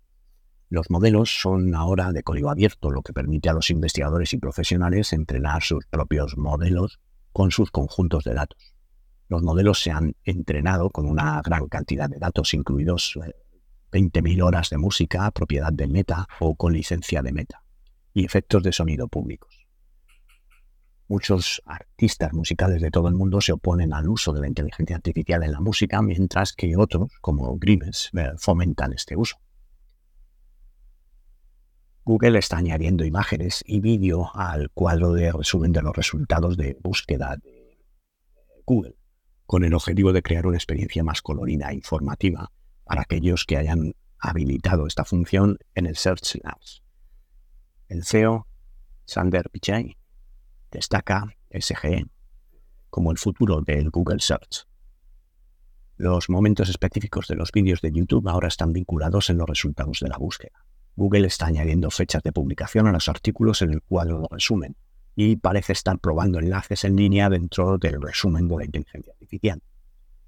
Los 0.68 0.90
modelos 0.90 1.40
son 1.40 1.74
ahora 1.74 2.12
de 2.12 2.22
código 2.22 2.50
abierto, 2.50 2.90
lo 2.90 3.00
que 3.00 3.14
permite 3.14 3.48
a 3.48 3.54
los 3.54 3.70
investigadores 3.70 4.34
y 4.34 4.36
profesionales 4.36 5.14
entrenar 5.14 5.62
sus 5.62 5.86
propios 5.86 6.36
modelos 6.36 7.00
con 7.32 7.50
sus 7.50 7.70
conjuntos 7.70 8.24
de 8.24 8.34
datos. 8.34 8.74
Los 9.28 9.42
modelos 9.42 9.80
se 9.80 9.90
han 9.90 10.14
entrenado 10.24 10.90
con 10.90 11.06
una 11.06 11.40
gran 11.42 11.66
cantidad 11.68 12.08
de 12.08 12.18
datos, 12.18 12.52
incluidos 12.54 13.18
eh, 13.24 13.34
20.000 13.90 14.42
horas 14.42 14.70
de 14.70 14.78
música, 14.78 15.30
propiedad 15.30 15.72
de 15.72 15.86
Meta 15.86 16.26
o 16.40 16.54
con 16.54 16.72
licencia 16.72 17.22
de 17.22 17.32
Meta, 17.32 17.62
y 18.14 18.24
efectos 18.24 18.62
de 18.62 18.72
sonido 18.72 19.08
públicos. 19.08 19.66
Muchos 21.08 21.62
artistas 21.66 22.32
musicales 22.32 22.80
de 22.80 22.90
todo 22.90 23.08
el 23.08 23.14
mundo 23.14 23.40
se 23.40 23.52
oponen 23.52 23.92
al 23.92 24.08
uso 24.08 24.32
de 24.32 24.40
la 24.40 24.48
inteligencia 24.48 24.96
artificial 24.96 25.42
en 25.42 25.52
la 25.52 25.60
música, 25.60 26.00
mientras 26.00 26.54
que 26.54 26.76
otros, 26.76 27.10
como 27.20 27.58
Grimes, 27.58 28.10
eh, 28.14 28.30
fomentan 28.38 28.94
este 28.94 29.16
uso. 29.16 29.36
Google 32.04 32.36
está 32.40 32.56
añadiendo 32.56 33.04
imágenes 33.04 33.62
y 33.64 33.78
vídeo 33.78 34.34
al 34.34 34.70
cuadro 34.70 35.12
de 35.12 35.30
resumen 35.30 35.70
de 35.70 35.82
los 35.82 35.94
resultados 35.94 36.56
de 36.56 36.76
búsqueda 36.82 37.36
de 37.36 37.78
Google, 38.66 38.96
con 39.46 39.62
el 39.62 39.72
objetivo 39.72 40.12
de 40.12 40.20
crear 40.20 40.48
una 40.48 40.56
experiencia 40.56 41.04
más 41.04 41.22
colorida 41.22 41.70
e 41.70 41.74
informativa 41.74 42.50
para 42.84 43.02
aquellos 43.02 43.44
que 43.44 43.56
hayan 43.56 43.94
habilitado 44.18 44.88
esta 44.88 45.04
función 45.04 45.58
en 45.76 45.86
el 45.86 45.94
Search 45.94 46.40
Labs. 46.42 46.82
El 47.86 48.02
CEO, 48.02 48.48
Sander 49.04 49.48
Pichai, 49.50 49.96
destaca 50.72 51.36
SGE 51.50 52.06
como 52.90 53.12
el 53.12 53.18
futuro 53.18 53.60
del 53.60 53.90
Google 53.90 54.18
Search. 54.18 54.66
Los 55.98 56.28
momentos 56.28 56.68
específicos 56.68 57.28
de 57.28 57.36
los 57.36 57.52
vídeos 57.52 57.80
de 57.80 57.92
YouTube 57.92 58.28
ahora 58.28 58.48
están 58.48 58.72
vinculados 58.72 59.30
en 59.30 59.38
los 59.38 59.48
resultados 59.48 60.00
de 60.00 60.08
la 60.08 60.18
búsqueda. 60.18 60.64
Google 60.94 61.26
está 61.26 61.46
añadiendo 61.46 61.90
fechas 61.90 62.22
de 62.22 62.32
publicación 62.32 62.86
a 62.86 62.92
los 62.92 63.08
artículos 63.08 63.62
en 63.62 63.72
el 63.72 63.82
cuadro 63.82 64.20
de 64.20 64.28
resumen 64.30 64.76
y 65.16 65.36
parece 65.36 65.72
estar 65.72 65.98
probando 65.98 66.38
enlaces 66.38 66.84
en 66.84 66.96
línea 66.96 67.30
dentro 67.30 67.78
del 67.78 68.00
resumen 68.00 68.48
de 68.48 68.56
la 68.56 68.64
inteligencia 68.64 69.12
artificial. 69.12 69.62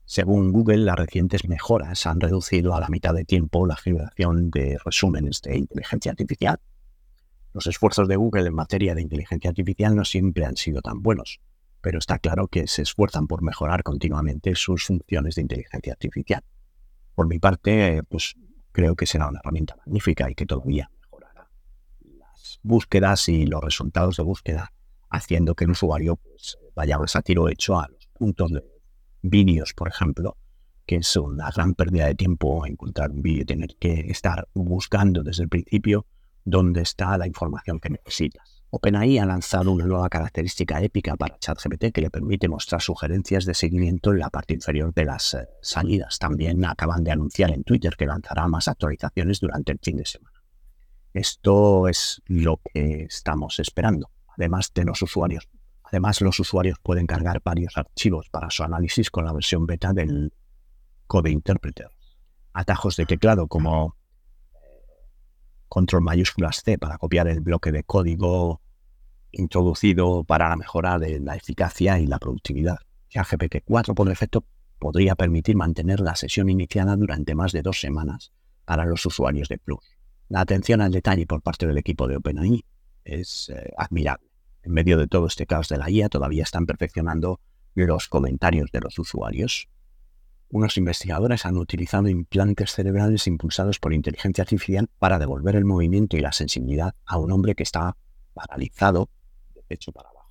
Según 0.07 0.53
Google, 0.53 0.79
las 0.79 0.97
recientes 0.97 1.49
mejoras 1.49 2.07
han 2.07 2.21
reducido 2.21 2.75
a 2.75 2.81
la 2.81 2.89
mitad 2.89 3.15
de 3.15 3.25
tiempo 3.25 3.67
la 3.67 3.77
generación 3.77 4.51
de 4.51 4.79
resúmenes 4.85 5.41
de 5.43 5.59
inteligencia 5.59 6.11
artificial. 6.11 6.61
Los 7.55 7.67
esfuerzos 7.67 8.09
de 8.09 8.17
Google 8.17 8.49
en 8.49 8.55
materia 8.55 8.95
de 8.95 9.03
inteligencia 9.03 9.51
artificial 9.51 9.97
no 9.97 10.05
siempre 10.05 10.45
han 10.45 10.57
sido 10.57 10.83
tan 10.83 11.03
buenos, 11.03 11.41
pero 11.81 11.99
está 11.99 12.19
claro 12.19 12.49
que 12.49 12.67
se 12.67 12.83
esfuerzan 12.83 13.27
por 13.27 13.43
mejorar 13.43 13.83
continuamente 13.83 14.55
sus 14.55 14.85
funciones 14.85 15.37
de 15.37 15.43
inteligencia 15.43 15.93
artificial. 15.93 16.43
Por 17.15 17.27
mi 17.27 17.39
parte, 17.39 18.03
pues 18.09 18.35
creo 18.75 18.97
que 18.97 19.07
será 19.07 19.29
una 19.29 19.39
herramienta 19.39 19.77
magnífica 19.77 20.29
y 20.29 20.35
que 20.35 20.47
todavía 20.47 20.91
mejorará 21.01 21.49
las 22.19 22.59
búsquedas 22.63 23.29
y 23.29 23.47
los 23.47 23.63
resultados 23.63 24.17
de 24.17 24.25
búsqueda, 24.25 24.73
haciendo 25.09 25.55
que 25.55 25.65
el 25.65 25.71
usuario 25.71 26.17
pues, 26.17 26.59
vaya 26.75 26.99
a 26.99 27.23
tiro 27.23 27.49
hecho 27.49 27.79
a 27.79 27.89
los 27.89 28.09
puntos 28.09 28.51
de 28.51 28.65
vídeos, 29.23 29.73
por 29.75 29.89
ejemplo, 29.89 30.37
que 30.87 30.97
es 30.97 31.17
una 31.17 31.51
gran 31.55 31.75
pérdida 31.75 32.07
de 32.07 32.17
tiempo 32.17 32.67
encontrar 32.67 33.13
un 33.13 33.23
vídeo 33.23 33.47
tener 33.47 33.77
que 33.79 34.11
estar 34.11 34.49
buscando 34.53 35.23
desde 35.23 35.45
el 35.45 35.49
principio 35.49 36.05
dónde 36.45 36.83
está 36.83 37.17
la 37.17 37.29
información 37.29 37.79
que 37.79 37.91
necesitas. 37.91 38.54
OpenAI 38.75 39.19
ha 39.19 39.27
lanzado 39.27 39.71
una 39.71 39.87
nueva 39.87 40.09
característica 40.09 40.83
épica 40.83 41.17
para 41.17 41.39
ChatGPT 41.39 41.93
que 41.93 42.01
le 42.01 42.11
permite 42.11 42.49
mostrar 42.49 42.83
sugerencias 42.83 43.45
de 43.45 43.55
seguimiento 43.55 44.13
en 44.13 44.19
la 44.19 44.31
parte 44.31 44.55
inferior 44.55 44.93
de 44.93 45.05
las 45.05 45.35
eh, 45.35 45.49
salidas. 45.63 46.19
También 46.19 46.65
acaban 46.65 47.05
de 47.05 47.13
anunciar 47.13 47.53
en 47.53 47.63
Twitter 47.63 47.95
que 47.97 48.07
lanzará 48.07 48.49
más 48.49 48.67
actualizaciones 48.67 49.41
durante 49.41 49.73
el 49.73 49.79
fin 49.81 49.99
de 49.99 50.07
semana. 50.07 50.43
Esto 51.13 51.87
es 51.87 52.21
lo 52.27 52.61
que 52.73 53.05
estamos 53.05 53.61
esperando, 53.61 54.11
además 54.37 54.73
de 54.75 54.85
los 54.85 55.01
usuarios 55.03 55.49
Además, 55.95 56.21
los 56.23 56.41
usuarios 56.41 56.79
pueden 56.83 57.07
cargar 57.07 57.41
varios 57.45 57.77
archivos 57.77 58.29
para 58.29 58.51
su 58.51 58.65
análisis 58.65 59.11
con 59.11 59.27
la 59.27 59.33
versión 59.33 59.65
beta 59.65 59.93
del 59.93 60.33
Code 61.07 61.31
Interpreter. 61.31 61.91
Atajos 62.53 62.97
de 62.97 63.07
teclado 63.07 63.47
como 63.47 63.95
control 65.75 66.03
mayúsculas 66.03 66.63
C 66.65 66.79
para 66.79 66.99
copiar 66.99 67.27
el 67.27 67.41
bloque 67.41 67.73
de 67.73 67.83
código 67.83 68.63
introducido 69.33 70.23
para 70.23 70.49
la 70.49 70.57
mejora 70.57 71.01
de 71.01 71.19
la 71.19 71.35
eficacia 71.35 71.99
y 71.99 72.07
la 72.07 72.21
productividad. 72.21 72.79
Ya 73.11 73.25
GPT-4 73.25 73.95
por 73.95 74.09
defecto 74.09 74.45
podría 74.79 75.17
permitir 75.17 75.57
mantener 75.57 75.99
la 75.99 76.15
sesión 76.15 76.49
iniciada 76.49 76.95
durante 76.97 77.35
más 77.35 77.51
de 77.51 77.63
dos 77.63 77.81
semanas 77.81 78.33
para 78.65 78.85
los 78.85 79.05
usuarios 79.05 79.49
de 79.49 79.59
Plus. 79.59 79.85
La 80.29 80.41
atención 80.41 80.81
al 80.81 80.93
detalle 80.93 81.27
por 81.27 81.43
parte 81.43 81.67
del 81.67 81.79
equipo 81.79 82.07
de 82.07 82.17
OpenAI 82.17 82.65
es 83.05 83.51
eh, 83.51 83.73
admirable 83.77 84.35
en 84.65 84.73
medio 84.73 84.97
de 84.97 85.07
todo 85.07 85.27
este 85.27 85.47
caos 85.47 85.69
de 85.69 85.77
la 85.77 85.91
IA, 85.91 86.09
todavía 86.09 86.43
están 86.43 86.67
perfeccionando 86.67 87.41
los 87.75 88.09
comentarios 88.09 88.71
de 88.73 88.81
los 88.81 88.99
usuarios. 88.99 89.69
Unos 90.55 90.77
investigadores 90.77 91.47
han 91.47 91.57
utilizado 91.57 92.07
implantes 92.07 92.71
cerebrales 92.71 93.27
impulsados 93.27 93.81
por 93.81 93.93
inteligencia 93.93 94.43
artificial 94.43 94.89
para 95.01 95.19
devolver 95.19 95.57
el 95.57 95.65
movimiento 95.65 96.17
y 96.17 96.21
la 96.21 96.31
sensibilidad 96.31 96.95
a 97.07 97.19
un 97.19 97.33
hombre 97.33 97.57
que 97.57 97.65
estaba 97.65 97.97
paralizado 98.35 99.11
de 99.53 99.65
pecho 99.65 99.91
para 99.91 100.11
abajo. 100.11 100.31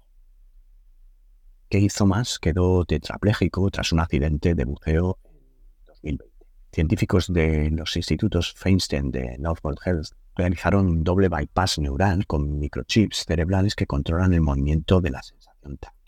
¿Qué 1.68 1.80
hizo 1.80 2.06
más? 2.06 2.40
Quedó 2.40 2.86
tetrapléjico 2.86 3.70
tras 3.70 3.92
un 3.92 4.00
accidente 4.00 4.56
de 4.56 4.64
buceo 4.64 5.20
en 5.26 5.42
2020. 5.88 6.46
Científicos 6.72 7.28
de 7.28 7.70
los 7.72 7.98
institutos 7.98 8.54
Feinstein 8.54 9.12
de 9.12 9.38
Northwood 9.40 9.76
Health 9.86 10.12
realizaron 10.38 10.88
un 10.88 11.04
doble 11.04 11.28
bypass 11.28 11.80
neural 11.80 12.26
con 12.28 12.60
microchips 12.60 13.26
cerebrales 13.28 13.76
que 13.76 13.88
controlan 13.88 14.34
el 14.34 14.40
movimiento 14.40 15.02
de 15.02 15.10
la 15.10 15.22
sensación 15.22 15.78
táctil. 15.80 16.04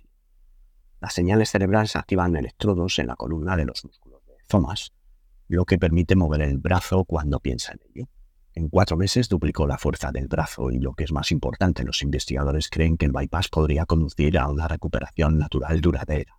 Las 1.01 1.13
señales 1.13 1.49
cerebrales 1.49 1.97
activan 1.97 2.35
electrodos 2.37 2.97
en 2.97 3.07
la 3.07 3.17
columna 3.17 3.57
de 3.57 3.65
los 3.65 3.83
músculos 3.83 4.04
lo 5.47 5.65
que 5.65 5.77
permite 5.77 6.15
mover 6.15 6.41
el 6.41 6.57
brazo 6.57 7.05
cuando 7.05 7.39
piensa 7.39 7.73
en 7.73 7.79
ello. 7.93 8.09
En 8.53 8.69
cuatro 8.69 8.95
meses 8.95 9.27
duplicó 9.27 9.67
la 9.67 9.77
fuerza 9.77 10.11
del 10.11 10.27
brazo 10.27 10.71
y 10.71 10.79
lo 10.79 10.93
que 10.93 11.03
es 11.03 11.11
más 11.11 11.31
importante, 11.31 11.83
los 11.83 12.01
investigadores 12.01 12.69
creen 12.69 12.95
que 12.97 13.05
el 13.05 13.11
bypass 13.11 13.49
podría 13.49 13.85
conducir 13.85 14.37
a 14.37 14.47
una 14.47 14.67
recuperación 14.67 15.37
natural 15.37 15.81
duradera. 15.81 16.37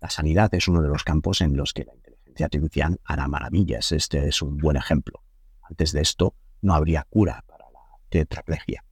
La 0.00 0.10
sanidad 0.10 0.54
es 0.54 0.68
uno 0.68 0.82
de 0.82 0.88
los 0.88 1.04
campos 1.04 1.40
en 1.40 1.56
los 1.56 1.72
que 1.72 1.84
la 1.84 1.94
inteligencia 1.94 2.46
artificial 2.46 3.00
hará 3.04 3.28
maravillas. 3.28 3.92
Este 3.92 4.28
es 4.28 4.42
un 4.42 4.58
buen 4.58 4.76
ejemplo. 4.76 5.22
Antes 5.62 5.92
de 5.92 6.02
esto, 6.02 6.34
no 6.60 6.74
habría 6.74 7.06
cura 7.08 7.44
para 7.46 7.70
la 7.70 7.80
tetraplegia. 8.10 8.84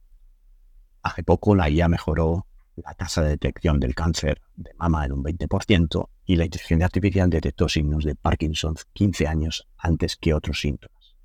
Hace 1.03 1.23
poco 1.23 1.53
la 1.53 1.69
IA 1.69 1.89
mejoró 1.89 2.47
la 2.75 2.93
tasa 2.93 3.21
de 3.21 3.29
detección 3.29 3.79
del 3.79 3.93
cáncer 3.93 4.41
de 4.55 4.73
mama 4.75 5.05
en 5.05 5.11
un 5.11 5.23
20% 5.23 6.09
y 6.31 6.37
la 6.37 6.45
inteligencia 6.45 6.85
artificial 6.85 7.29
detectó 7.29 7.67
signos 7.67 8.05
de 8.05 8.15
Parkinson 8.15 8.75
15 8.93 9.27
años 9.27 9.67
antes 9.77 10.15
que 10.15 10.33
otros 10.33 10.61
síntomas. 10.61 11.17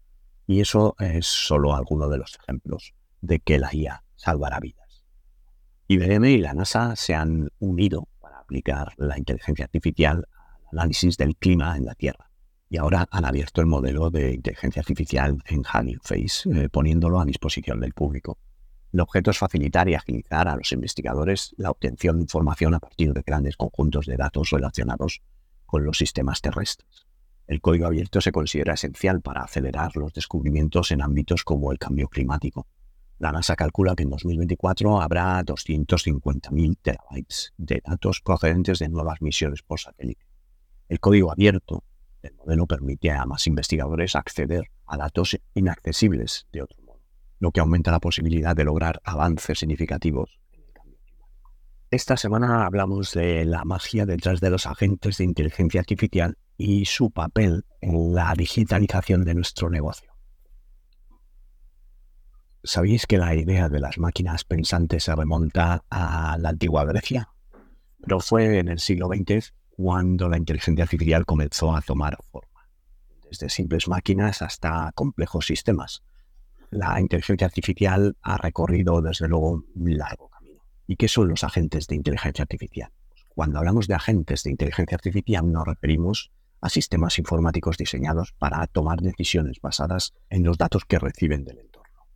Y 0.48 0.58
eso 0.60 0.96
es 0.98 1.26
solo 1.26 1.76
alguno 1.76 2.08
de 2.08 2.18
los 2.18 2.36
ejemplos 2.42 2.92
de 3.20 3.38
que 3.38 3.60
la 3.60 3.72
IA 3.72 4.02
salvará 4.16 4.58
vidas. 4.58 5.04
IBM 5.86 6.25
y 6.25 6.38
la 6.38 6.54
NASA 6.54 6.96
se 6.96 7.14
han 7.14 7.50
unido 7.60 8.08
para 8.20 8.40
aplicar 8.40 8.94
la 8.96 9.16
inteligencia 9.16 9.66
artificial 9.66 10.26
al 10.72 10.80
análisis 10.80 11.16
del 11.16 11.36
clima 11.36 11.76
en 11.76 11.84
la 11.84 11.94
Tierra 11.94 12.28
y 12.68 12.76
ahora 12.76 13.06
han 13.08 13.25
abierto 13.25 13.60
el 13.60 13.68
modelo 13.68 14.10
de 14.10 14.34
inteligencia 14.34 14.80
artificial 14.80 15.40
en 15.46 15.60
Hugging 15.60 16.00
Face, 16.02 16.50
eh, 16.50 16.68
poniéndolo 16.68 17.20
a 17.20 17.25
disposición 17.25 17.78
del 17.78 17.92
público. 17.92 18.38
El 18.96 19.02
objeto 19.02 19.30
es 19.30 19.36
facilitar 19.36 19.90
y 19.90 19.94
agilizar 19.94 20.48
a 20.48 20.56
los 20.56 20.72
investigadores 20.72 21.54
la 21.58 21.70
obtención 21.70 22.16
de 22.16 22.22
información 22.22 22.72
a 22.72 22.80
partir 22.80 23.12
de 23.12 23.20
grandes 23.20 23.54
conjuntos 23.58 24.06
de 24.06 24.16
datos 24.16 24.48
relacionados 24.48 25.20
con 25.66 25.84
los 25.84 25.98
sistemas 25.98 26.40
terrestres. 26.40 27.06
El 27.46 27.60
código 27.60 27.84
abierto 27.84 28.22
se 28.22 28.32
considera 28.32 28.72
esencial 28.72 29.20
para 29.20 29.42
acelerar 29.42 29.94
los 29.98 30.14
descubrimientos 30.14 30.92
en 30.92 31.02
ámbitos 31.02 31.44
como 31.44 31.72
el 31.72 31.78
cambio 31.78 32.08
climático. 32.08 32.68
La 33.18 33.32
NASA 33.32 33.54
calcula 33.54 33.94
que 33.94 34.04
en 34.04 34.08
2024 34.08 35.02
habrá 35.02 35.44
250.000 35.44 36.78
terabytes 36.80 37.52
de 37.58 37.82
datos 37.84 38.22
procedentes 38.22 38.78
de 38.78 38.88
nuevas 38.88 39.20
misiones 39.20 39.60
por 39.60 39.78
satélite. 39.78 40.24
El 40.88 41.00
código 41.00 41.30
abierto 41.30 41.84
del 42.22 42.32
modelo 42.32 42.66
permite 42.66 43.10
a 43.10 43.26
más 43.26 43.46
investigadores 43.46 44.16
acceder 44.16 44.70
a 44.86 44.96
datos 44.96 45.38
inaccesibles 45.52 46.46
de 46.50 46.62
otro 46.62 46.78
modo, 46.80 46.86
lo 47.38 47.50
que 47.52 47.61
aumenta 47.61 47.90
la 47.90 48.00
posibilidad 48.00 48.57
de 48.57 48.64
lograr 48.64 49.00
avances 49.05 49.59
significativos. 49.59 50.38
Esta 51.90 52.16
semana 52.16 52.66
hablamos 52.66 53.12
de 53.12 53.45
la 53.45 53.64
magia 53.64 54.07
detrás 54.07 54.40
de 54.40 54.50
los 54.50 54.66
agentes 54.66 55.19
de 55.19 55.25
inteligencia 55.25 55.81
artificial 55.81 56.37
y 56.57 56.85
su 56.85 57.11
papel 57.11 57.64
en 57.81 58.14
la 58.14 58.35
digitalización 58.37 59.25
de 59.25 59.35
nuestro 59.35 59.71
negocio. 59.71 60.11
¿Sabéis 62.64 63.07
que 63.07 63.19
la 63.19 63.35
idea 63.37 63.69
de 63.69 63.78
las 63.78 63.99
máquinas 63.99 64.43
pensantes 64.43 65.05
se 65.05 65.14
remonta 65.14 65.85
a 65.88 66.37
la 66.38 66.49
antigua 66.49 66.85
Grecia? 66.85 67.28
Pero 68.00 68.19
fue 68.19 68.59
en 68.59 68.69
el 68.69 68.81
siglo 68.81 69.07
XX 69.07 69.55
cuando 69.71 70.28
la 70.28 70.38
inteligencia 70.38 70.83
artificial 70.83 71.25
comenzó 71.25 71.76
a 71.76 71.83
tomar 71.83 72.19
forma, 72.33 72.69
desde 73.31 73.49
simples 73.50 73.87
máquinas 73.87 74.43
hasta 74.43 74.90
complejos 74.97 75.47
sistemas. 75.47 76.02
La 76.76 77.00
inteligencia 77.00 77.47
artificial 77.47 78.18
ha 78.21 78.37
recorrido 78.37 79.00
desde 79.00 79.28
luego 79.28 79.64
un 79.75 79.97
largo 79.97 80.28
camino. 80.28 80.61
¿Y 80.87 80.97
qué 80.97 81.09
son 81.09 81.26
los 81.30 81.42
agentes 81.42 81.87
de 81.87 81.95
inteligencia 81.95 82.42
artificial? 82.42 82.92
Cuando 83.28 83.59
hablamos 83.59 83.87
de 83.87 83.95
agentes 83.95 84.42
de 84.42 84.50
inteligencia 84.50 84.95
artificial 84.95 85.50
nos 85.50 85.66
referimos 85.66 86.33
a 86.61 86.68
sistemas 86.68 87.18
informáticos 87.18 87.78
diseñados 87.78 88.35
para 88.35 88.66
tomar 88.66 89.00
decisiones 89.00 89.59
basadas 89.62 90.12
en 90.28 90.45
los 90.45 90.59
datos 90.59 90.85
que 90.85 90.99
reciben 90.99 91.47
del 91.47 91.61
entorno. 91.61 92.09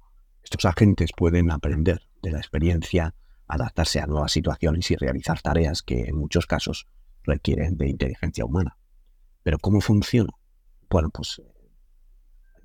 Estos 0.42 0.66
agentes 0.66 1.12
pueden 1.16 1.50
aprender 1.50 2.02
de 2.22 2.32
la 2.32 2.38
experiencia, 2.38 3.14
adaptarse 3.48 4.00
a 4.00 4.06
nuevas 4.06 4.32
situaciones 4.32 4.90
y 4.90 4.96
realizar 4.96 5.40
tareas 5.40 5.80
que 5.80 6.02
en 6.02 6.18
muchos 6.18 6.44
casos 6.44 6.86
requieren 7.22 7.78
de 7.78 7.88
inteligencia 7.88 8.44
humana. 8.44 8.76
Pero 9.42 9.58
¿cómo 9.58 9.80
funciona? 9.80 10.34
Bueno, 10.90 11.08
pues 11.08 11.40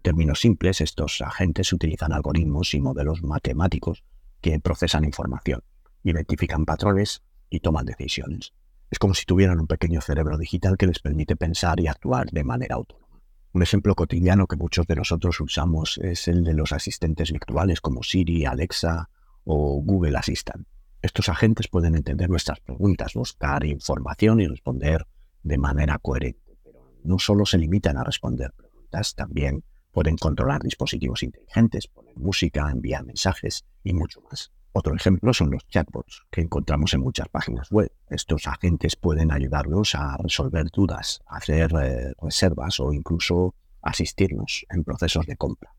términos 0.06 0.40
simples, 0.40 0.82
estos 0.82 1.20
agentes 1.22 1.74
utilizan 1.74 2.14
algoritmos 2.14 2.76
y 2.76 2.80
modelos 2.80 3.24
matemáticos 3.24 4.04
que 4.40 4.60
procesan 4.60 5.04
información, 5.04 5.64
identifican 6.04 6.64
patrones 6.64 7.24
y 7.50 7.60
toman 7.60 7.88
decisiones. 7.88 8.54
Es 8.92 9.00
como 9.00 9.16
si 9.16 9.26
tuvieran 9.26 9.60
un 9.60 9.66
pequeño 9.66 10.02
cerebro 10.02 10.38
digital 10.38 10.78
que 10.78 10.86
les 10.86 11.00
permite 11.00 11.36
pensar 11.36 11.80
y 11.80 11.88
actuar 11.88 12.30
de 12.30 12.44
manera 12.44 12.76
autónoma. 12.76 13.20
Un 13.52 13.64
ejemplo 13.64 13.96
cotidiano 13.96 14.46
que 14.46 14.58
muchos 14.58 14.86
de 14.86 14.96
nosotros 14.96 15.42
usamos 15.42 15.98
es 15.98 16.28
el 16.28 16.44
de 16.44 16.54
los 16.54 16.72
asistentes 16.72 17.32
virtuales 17.32 17.82
como 17.82 18.04
Siri, 18.04 18.46
Alexa 18.46 19.10
o 19.44 19.82
Google 19.82 20.20
Assistant. 20.20 20.68
Estos 21.02 21.30
agentes 21.30 21.68
pueden 21.68 21.96
entender 21.96 22.30
nuestras 22.30 22.60
preguntas, 22.60 23.16
buscar 23.16 23.66
información 23.66 24.40
y 24.40 24.46
responder 24.46 25.08
de 25.42 25.58
manera 25.58 25.98
coherente. 25.98 26.60
Pero 26.64 26.94
no 27.04 27.18
solo 27.18 27.48
se 27.48 27.58
limitan 27.58 27.98
a 27.98 28.04
responder 28.04 28.54
preguntas, 28.54 29.16
también 29.16 29.64
pueden 29.96 30.18
controlar 30.18 30.62
dispositivos 30.62 31.24
inteligentes, 31.24 31.88
poner 31.88 32.18
música, 32.18 32.70
enviar 32.70 33.06
mensajes 33.06 33.64
y 33.82 33.94
mucho 33.94 34.20
más. 34.30 34.52
Otro 34.74 34.94
ejemplo 34.94 35.34
son 35.34 35.52
los 35.52 35.66
chatbots 35.70 36.24
que 36.30 36.42
encontramos 36.42 36.94
en 36.94 37.00
muchas 37.00 37.30
páginas 37.30 37.72
web. 37.72 37.90
Estos 38.10 38.46
agentes 38.46 38.98
pueden 38.98 39.32
ayudarnos 39.32 39.96
a 39.96 40.18
resolver 40.18 40.70
dudas, 40.70 41.22
hacer 41.28 41.72
eh, 41.82 42.14
reservas 42.22 42.82
o 42.82 42.92
incluso 42.92 43.56
asistirnos 43.82 44.66
en 44.70 44.84
procesos 44.84 45.28
de 45.28 45.38
compra. 45.38 45.74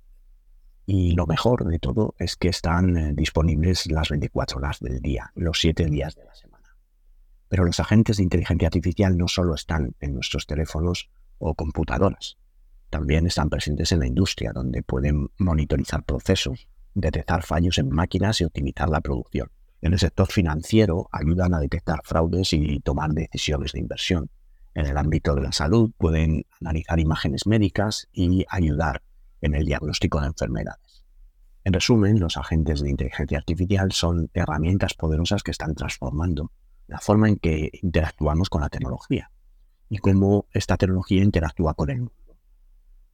Y 0.86 1.12
lo 1.12 1.26
mejor 1.26 1.66
de 1.66 1.78
todo 1.78 2.14
es 2.18 2.36
que 2.36 2.48
están 2.48 2.96
eh, 2.96 3.12
disponibles 3.14 3.84
las 3.90 4.08
24 4.08 4.56
horas 4.56 4.80
del 4.80 5.02
día, 5.02 5.30
los 5.34 5.60
7 5.60 5.84
días 5.90 6.14
de 6.14 6.24
la 6.24 6.34
semana. 6.34 6.74
Pero 7.48 7.66
los 7.66 7.80
agentes 7.80 8.16
de 8.16 8.22
inteligencia 8.22 8.68
artificial 8.68 9.18
no 9.18 9.28
solo 9.28 9.54
están 9.54 9.94
en 10.00 10.14
nuestros 10.14 10.46
teléfonos 10.46 11.10
o 11.36 11.54
computadoras, 11.54 12.38
también 12.90 13.26
están 13.26 13.50
presentes 13.50 13.92
en 13.92 14.00
la 14.00 14.06
industria, 14.06 14.52
donde 14.52 14.82
pueden 14.82 15.28
monitorizar 15.38 16.04
procesos, 16.04 16.68
detectar 16.94 17.42
fallos 17.42 17.78
en 17.78 17.90
máquinas 17.90 18.40
y 18.40 18.44
optimizar 18.44 18.88
la 18.88 19.00
producción. 19.00 19.50
En 19.82 19.92
el 19.92 19.98
sector 19.98 20.30
financiero 20.30 21.08
ayudan 21.12 21.54
a 21.54 21.60
detectar 21.60 22.00
fraudes 22.04 22.52
y 22.52 22.80
tomar 22.80 23.12
decisiones 23.12 23.72
de 23.72 23.80
inversión. 23.80 24.30
En 24.74 24.86
el 24.86 24.96
ámbito 24.96 25.34
de 25.34 25.42
la 25.42 25.52
salud 25.52 25.92
pueden 25.96 26.46
analizar 26.60 26.98
imágenes 26.98 27.46
médicas 27.46 28.08
y 28.12 28.44
ayudar 28.48 29.02
en 29.40 29.54
el 29.54 29.64
diagnóstico 29.64 30.20
de 30.20 30.28
enfermedades. 30.28 31.04
En 31.64 31.72
resumen, 31.72 32.20
los 32.20 32.36
agentes 32.36 32.80
de 32.80 32.90
inteligencia 32.90 33.38
artificial 33.38 33.92
son 33.92 34.30
herramientas 34.34 34.94
poderosas 34.94 35.42
que 35.42 35.50
están 35.50 35.74
transformando 35.74 36.52
la 36.86 37.00
forma 37.00 37.28
en 37.28 37.36
que 37.36 37.70
interactuamos 37.82 38.48
con 38.48 38.60
la 38.60 38.68
tecnología 38.68 39.30
y 39.88 39.98
cómo 39.98 40.46
esta 40.52 40.76
tecnología 40.76 41.22
interactúa 41.22 41.74
con 41.74 41.90
el 41.90 41.98
mundo 41.98 42.25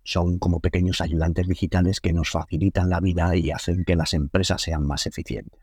son 0.05 0.39
como 0.39 0.61
pequeños 0.61 1.01
ayudantes 1.01 1.47
digitales 1.47 2.01
que 2.01 2.13
nos 2.13 2.31
facilitan 2.31 2.91
la 2.91 3.01
vida 3.01 3.37
y 3.37 3.51
hacen 3.51 3.85
que 3.85 3.97
las 3.97 4.15
empresas 4.15 4.63
sean 4.63 4.87
más 4.87 5.07
eficientes. 5.07 5.61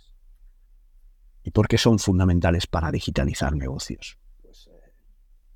¿Y 1.43 1.51
por 1.51 1.67
qué 1.67 1.77
son 1.77 1.99
fundamentales 1.99 2.67
para 2.67 2.91
digitalizar 2.91 3.55
negocios? 3.55 4.17
Pues, 4.41 4.67
eh, 4.67 4.91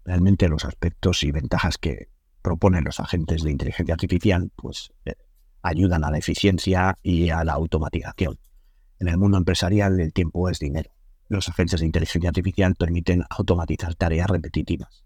realmente 0.05 0.49
los 0.49 0.65
aspectos 0.65 1.23
y 1.23 1.31
ventajas 1.31 1.77
que 1.77 2.09
proponen 2.41 2.83
los 2.83 2.99
agentes 2.99 3.43
de 3.43 3.51
inteligencia 3.51 3.93
artificial 3.93 4.51
pues, 4.55 4.91
eh, 5.05 5.15
ayudan 5.61 6.03
a 6.03 6.11
la 6.11 6.17
eficiencia 6.17 6.97
y 7.01 7.29
a 7.29 7.43
la 7.43 7.53
automatización. 7.53 8.39
En 8.99 9.07
el 9.07 9.17
mundo 9.17 9.37
empresarial 9.37 9.99
el 9.99 10.13
tiempo 10.13 10.49
es 10.49 10.59
dinero. 10.59 10.91
Los 11.29 11.47
agentes 11.47 11.79
de 11.79 11.85
inteligencia 11.85 12.29
artificial 12.29 12.75
permiten 12.75 13.23
automatizar 13.29 13.95
tareas 13.95 14.29
repetitivas 14.29 15.02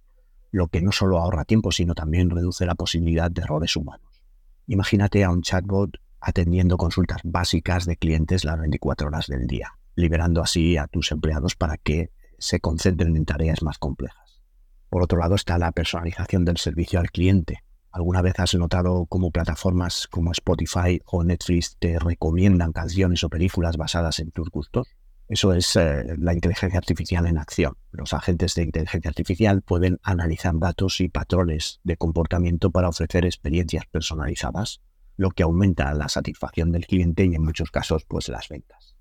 lo 0.51 0.67
que 0.67 0.81
no 0.81 0.91
solo 0.91 1.19
ahorra 1.19 1.45
tiempo, 1.45 1.71
sino 1.71 1.93
también 1.93 2.29
reduce 2.29 2.65
la 2.65 2.75
posibilidad 2.75 3.29
de 3.29 3.41
errores 3.41 3.75
humanos. 3.75 4.23
Imagínate 4.67 5.23
a 5.23 5.29
un 5.29 5.41
chatbot 5.41 5.97
atendiendo 6.19 6.77
consultas 6.77 7.21
básicas 7.23 7.85
de 7.85 7.97
clientes 7.97 8.43
las 8.43 8.59
24 8.59 9.07
horas 9.07 9.27
del 9.27 9.47
día, 9.47 9.73
liberando 9.95 10.41
así 10.41 10.77
a 10.77 10.87
tus 10.87 11.11
empleados 11.11 11.55
para 11.55 11.77
que 11.77 12.11
se 12.37 12.59
concentren 12.59 13.15
en 13.15 13.25
tareas 13.25 13.61
más 13.63 13.77
complejas. 13.77 14.41
Por 14.89 15.03
otro 15.03 15.19
lado 15.19 15.35
está 15.35 15.57
la 15.57 15.71
personalización 15.71 16.45
del 16.45 16.57
servicio 16.57 16.99
al 16.99 17.11
cliente. 17.11 17.63
¿Alguna 17.91 18.21
vez 18.21 18.39
has 18.39 18.53
notado 18.55 19.05
cómo 19.07 19.31
plataformas 19.31 20.07
como 20.07 20.31
Spotify 20.31 21.01
o 21.05 21.23
Netflix 21.23 21.77
te 21.79 21.97
recomiendan 21.99 22.71
canciones 22.71 23.23
o 23.23 23.29
películas 23.29 23.77
basadas 23.77 24.19
en 24.19 24.31
tus 24.31 24.49
gustos? 24.49 24.87
Eso 25.27 25.53
es 25.53 25.75
eh, 25.75 26.15
la 26.17 26.33
inteligencia 26.33 26.77
artificial 26.77 27.27
en 27.27 27.37
acción. 27.37 27.75
Los 27.91 28.13
agentes 28.13 28.55
de 28.55 28.63
inteligencia 28.63 29.09
artificial 29.09 29.61
pueden 29.61 29.99
analizar 30.01 30.57
datos 30.57 31.01
y 31.01 31.09
patrones 31.09 31.81
de 31.83 31.97
comportamiento 31.97 32.71
para 32.71 32.87
ofrecer 32.87 33.25
experiencias 33.25 33.85
personalizadas, 33.87 34.81
lo 35.17 35.31
que 35.31 35.43
aumenta 35.43 35.93
la 35.93 36.07
satisfacción 36.07 36.71
del 36.71 36.85
cliente 36.85 37.25
y 37.25 37.35
en 37.35 37.43
muchos 37.43 37.71
casos 37.71 38.05
pues 38.05 38.29
las 38.29 38.47
ventas. 38.47 38.95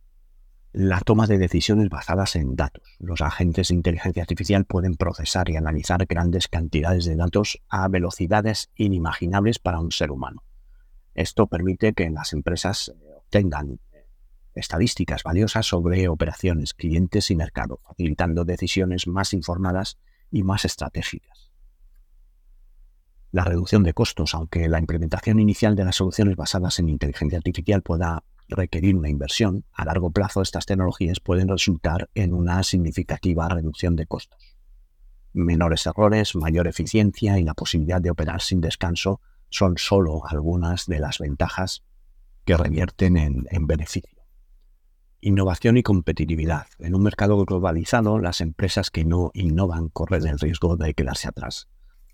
La 0.73 1.01
toma 1.01 1.27
de 1.29 1.39
decisiones 1.39 1.89
basadas 1.89 2.35
en 2.35 2.57
datos. 2.57 2.83
Los 2.99 3.21
agentes 3.21 3.69
de 3.69 3.77
inteligencia 3.77 4.23
artificial 4.23 4.65
pueden 4.65 4.97
procesar 4.97 5.49
y 5.49 5.57
analizar 5.57 6.05
grandes 6.07 6.49
cantidades 6.49 7.05
de 7.05 7.17
datos 7.17 7.63
a 7.69 7.87
velocidades 7.89 8.71
inimaginables 8.75 9.59
para 9.61 9.79
un 9.79 9.93
ser 9.93 10.11
humano. 10.11 10.43
Esto 11.15 11.47
permite 11.47 11.95
que 11.95 12.11
las 12.11 12.33
empresas 12.33 12.93
obtengan 13.17 13.79
estadísticas 14.57 15.23
valiosas 15.23 15.67
sobre 15.67 16.09
operaciones, 16.09 16.75
clientes 16.75 17.31
y 17.31 17.37
mercado, 17.37 17.81
facilitando 17.87 18.45
decisiones 18.45 19.07
más 19.07 19.33
informadas 19.33 19.99
y 20.31 20.43
más 20.43 20.65
estratégicas. 20.65 21.53
La 23.33 23.45
reducción 23.45 23.83
de 23.83 23.93
costos, 23.93 24.35
aunque 24.35 24.69
la 24.69 24.79
implementación 24.79 25.39
inicial 25.41 25.77
de 25.77 25.85
las 25.85 25.97
soluciones 25.97 26.37
basadas 26.37 26.79
en 26.79 26.89
inteligencia 26.89 27.39
artificial 27.39 27.83
pueda 27.83 28.25
requerir 28.49 28.97
una 28.97 29.09
inversión, 29.09 29.65
a 29.73 29.85
largo 29.85 30.11
plazo 30.11 30.41
estas 30.41 30.67
tecnologías 30.67 31.21
pueden 31.21 31.49
resultar 31.49 32.09
en 32.15 32.33
una 32.33 32.63
significativa 32.63 33.49
reducción 33.49 33.97
de 33.97 34.07
costos. 34.07 34.57
Menores 35.33 35.87
errores, 35.87 36.35
mayor 36.35 36.67
eficiencia 36.67 37.39
y 37.39 37.43
la 37.43 37.55
posibilidad 37.55 38.01
de 38.01 38.11
operar 38.11 38.41
sin 38.41 38.61
descanso 38.61 39.21
son 39.51 39.77
solo 39.77 40.23
algunas 40.27 40.87
de 40.87 41.01
las 41.01 41.19
ventajas 41.19 41.85
que 42.45 42.57
revierten 42.57 43.17
en, 43.17 43.47
en 43.51 43.67
beneficio. 43.67 44.16
Innovación 45.23 45.79
y 45.79 45.83
competitividad. 45.83 46.67
En 46.79 46.95
un 46.95 47.03
mercado 47.03 47.43
globalizado, 47.45 48.19
las 48.19 48.43
empresas 48.43 48.91
que 48.91 49.05
no 49.05 49.31
innovan 49.33 49.89
corren 49.89 50.27
el 50.27 50.39
riesgo 50.39 50.77
de 50.77 50.93
quedarse 50.93 51.27
atrás. 51.29 51.69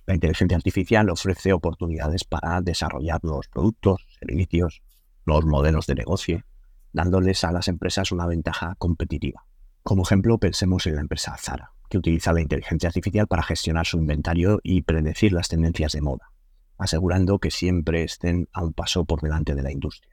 La 0.07 0.15
inteligencia 0.15 0.57
artificial 0.57 1.11
ofrece 1.11 1.53
oportunidades 1.53 2.25
para 2.25 2.61
desarrollar 2.61 3.23
nuevos 3.25 3.49
productos, 3.49 4.07
servicios, 4.21 4.83
nuevos 5.27 5.45
modelos 5.45 5.87
de 5.87 5.97
negocio, 5.97 6.45
dándoles 6.93 7.43
a 7.43 7.51
las 7.51 7.67
empresas 7.67 8.12
una 8.12 8.27
ventaja 8.27 8.77
competitiva. 8.79 9.47
Como 9.83 10.05
ejemplo, 10.05 10.38
pensemos 10.38 10.87
en 10.87 10.95
la 10.95 11.01
empresa 11.01 11.37
Zara, 11.37 11.73
que 11.91 11.99
utiliza 11.99 12.33
la 12.33 12.41
inteligencia 12.41 12.88
artificial 12.88 13.27
para 13.27 13.43
gestionar 13.43 13.85
su 13.85 13.99
inventario 13.99 14.61
y 14.62 14.83
predecir 14.83 15.33
las 15.33 15.49
tendencias 15.49 15.93
de 15.93 16.03
moda, 16.03 16.31
asegurando 16.79 17.41
que 17.41 17.51
siempre 17.51 18.05
estén 18.05 18.49
a 18.53 18.62
un 18.62 18.73
paso 18.73 19.05
por 19.05 19.21
delante 19.21 19.57
de 19.57 19.62
la 19.62 19.73
industria. 19.73 20.12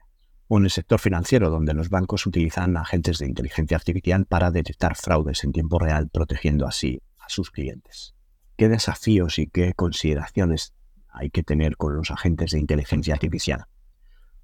O 0.52 0.58
en 0.58 0.64
el 0.64 0.70
sector 0.70 0.98
financiero, 0.98 1.48
donde 1.48 1.74
los 1.74 1.90
bancos 1.90 2.26
utilizan 2.26 2.76
agentes 2.76 3.20
de 3.20 3.26
inteligencia 3.26 3.76
artificial 3.76 4.26
para 4.26 4.50
detectar 4.50 4.96
fraudes 4.96 5.44
en 5.44 5.52
tiempo 5.52 5.78
real, 5.78 6.08
protegiendo 6.08 6.66
así 6.66 7.00
a 7.18 7.28
sus 7.28 7.52
clientes. 7.52 8.16
¿Qué 8.56 8.68
desafíos 8.68 9.38
y 9.38 9.46
qué 9.46 9.74
consideraciones 9.74 10.74
hay 11.08 11.30
que 11.30 11.44
tener 11.44 11.76
con 11.76 11.94
los 11.94 12.10
agentes 12.10 12.50
de 12.50 12.58
inteligencia 12.58 13.14
artificial? 13.14 13.66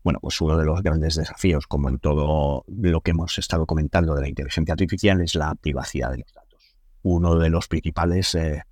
Bueno, 0.05 0.21
pues 0.21 0.41
uno 0.41 0.57
de 0.57 0.65
los 0.65 0.81
grandes 0.81 1.17
desafíos, 1.17 1.67
como 1.67 1.89
en 1.89 1.99
todo 1.99 2.65
lo 2.69 3.01
que 3.01 3.11
hemos 3.11 3.37
estado 3.39 3.67
comentando 3.67 4.15
de 4.15 4.21
la 4.21 4.29
inteligencia 4.29 4.75
artificial, 4.75 5.21
es 5.23 5.35
la 5.35 5.57
privacidad 5.57 6.13
de 6.13 6.19
los 6.19 6.33
datos. 6.33 6.77
Uno 7.03 7.37
de 7.37 7.51
los 7.51 7.67
principales 7.67 8.33
eh, 8.37 8.63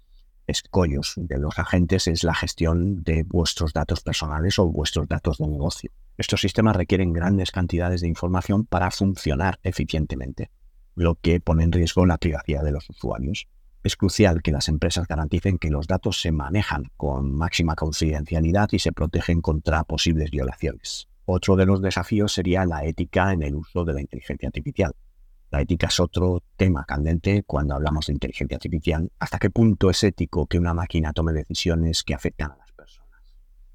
escollos 0.46 1.14
de 1.16 1.38
los 1.38 1.58
agentes 1.58 2.06
es 2.06 2.22
la 2.22 2.36
gestión 2.36 3.02
de 3.02 3.24
vuestros 3.24 3.72
datos 3.72 4.02
personales 4.02 4.56
o 4.60 4.66
vuestros 4.66 5.08
datos 5.08 5.38
de 5.38 5.48
negocio. 5.48 5.90
Estos 6.16 6.40
sistemas 6.40 6.76
requieren 6.76 7.12
grandes 7.12 7.50
cantidades 7.50 8.00
de 8.00 8.08
información 8.08 8.66
para 8.66 8.92
funcionar 8.92 9.58
eficientemente, 9.64 10.50
lo 10.94 11.16
que 11.16 11.40
pone 11.40 11.64
en 11.64 11.72
riesgo 11.72 12.06
la 12.06 12.18
privacidad 12.18 12.62
de 12.62 12.70
los 12.70 12.88
usuarios. 12.88 13.48
Es 13.82 13.96
crucial 13.96 14.40
que 14.40 14.52
las 14.52 14.68
empresas 14.68 15.08
garanticen 15.08 15.58
que 15.58 15.70
los 15.70 15.88
datos 15.88 16.20
se 16.20 16.30
manejan 16.30 16.84
con 16.96 17.34
máxima 17.34 17.74
confidencialidad 17.74 18.68
y 18.70 18.78
se 18.78 18.92
protegen 18.92 19.40
contra 19.40 19.82
posibles 19.82 20.30
violaciones. 20.30 21.08
Otro 21.26 21.56
de 21.56 21.66
los 21.66 21.82
desafíos 21.82 22.32
sería 22.32 22.64
la 22.64 22.84
ética 22.84 23.32
en 23.32 23.42
el 23.42 23.56
uso 23.56 23.84
de 23.84 23.94
la 23.94 24.00
inteligencia 24.00 24.46
artificial. 24.48 24.92
La 25.50 25.62
ética 25.62 25.88
es 25.88 25.98
otro 25.98 26.42
tema 26.56 26.84
candente 26.84 27.42
cuando 27.44 27.74
hablamos 27.74 28.06
de 28.06 28.12
inteligencia 28.12 28.56
artificial. 28.56 29.10
¿Hasta 29.18 29.38
qué 29.38 29.50
punto 29.50 29.90
es 29.90 30.04
ético 30.04 30.46
que 30.46 30.58
una 30.58 30.74
máquina 30.74 31.12
tome 31.12 31.32
decisiones 31.32 32.04
que 32.04 32.14
afectan 32.14 32.52
a 32.52 32.63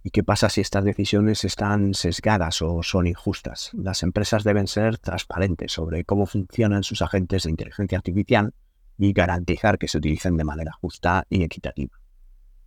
¿Y 0.01 0.12
qué 0.12 0.23
pasa 0.23 0.49
si 0.49 0.62
estas 0.62 0.85
decisiones 0.85 1.43
están 1.43 1.93
sesgadas 1.93 2.62
o 2.62 2.81
son 2.83 3.05
injustas? 3.05 3.71
Las 3.73 4.01
empresas 4.01 4.45
deben 4.45 4.67
ser 4.67 4.97
transparentes 4.97 5.73
sobre 5.73 6.05
cómo 6.05 6.25
funcionan 6.25 6.83
sus 6.83 7.01
agentes 7.01 7.43
de 7.43 7.49
inteligencia 7.49 7.97
artificial 7.97 8.53
y 8.97 9.12
garantizar 9.12 9.77
que 9.77 9.89
se 9.89 9.97
utilicen 9.97 10.38
de 10.38 10.45
manera 10.45 10.71
justa 10.71 11.25
y 11.29 11.43
equitativa. 11.43 11.99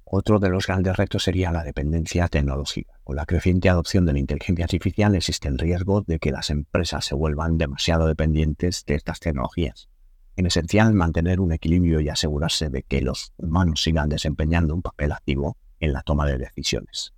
Otro 0.04 0.40
de 0.40 0.50
los 0.50 0.66
grandes 0.66 0.94
retos 0.98 1.22
sería 1.22 1.52
la 1.52 1.64
dependencia 1.64 2.28
tecnológica. 2.28 3.00
Con 3.02 3.16
la 3.16 3.24
creciente 3.24 3.70
adopción 3.70 4.04
de 4.04 4.12
la 4.12 4.18
inteligencia 4.18 4.66
artificial 4.66 5.14
existe 5.14 5.48
el 5.48 5.56
riesgo 5.56 6.02
de 6.02 6.18
que 6.18 6.32
las 6.32 6.50
empresas 6.50 7.06
se 7.06 7.14
vuelvan 7.14 7.56
demasiado 7.56 8.06
dependientes 8.08 8.84
de 8.84 8.94
estas 8.94 9.20
tecnologías. 9.20 9.88
En 10.36 10.44
esencial, 10.44 10.92
mantener 10.92 11.40
un 11.40 11.52
equilibrio 11.52 12.00
y 12.00 12.10
asegurarse 12.10 12.68
de 12.68 12.82
que 12.82 13.00
los 13.00 13.32
humanos 13.38 13.82
sigan 13.82 14.10
desempeñando 14.10 14.74
un 14.74 14.82
papel 14.82 15.12
activo 15.12 15.56
en 15.80 15.94
la 15.94 16.02
toma 16.02 16.26
de 16.26 16.36
decisiones. 16.36 17.14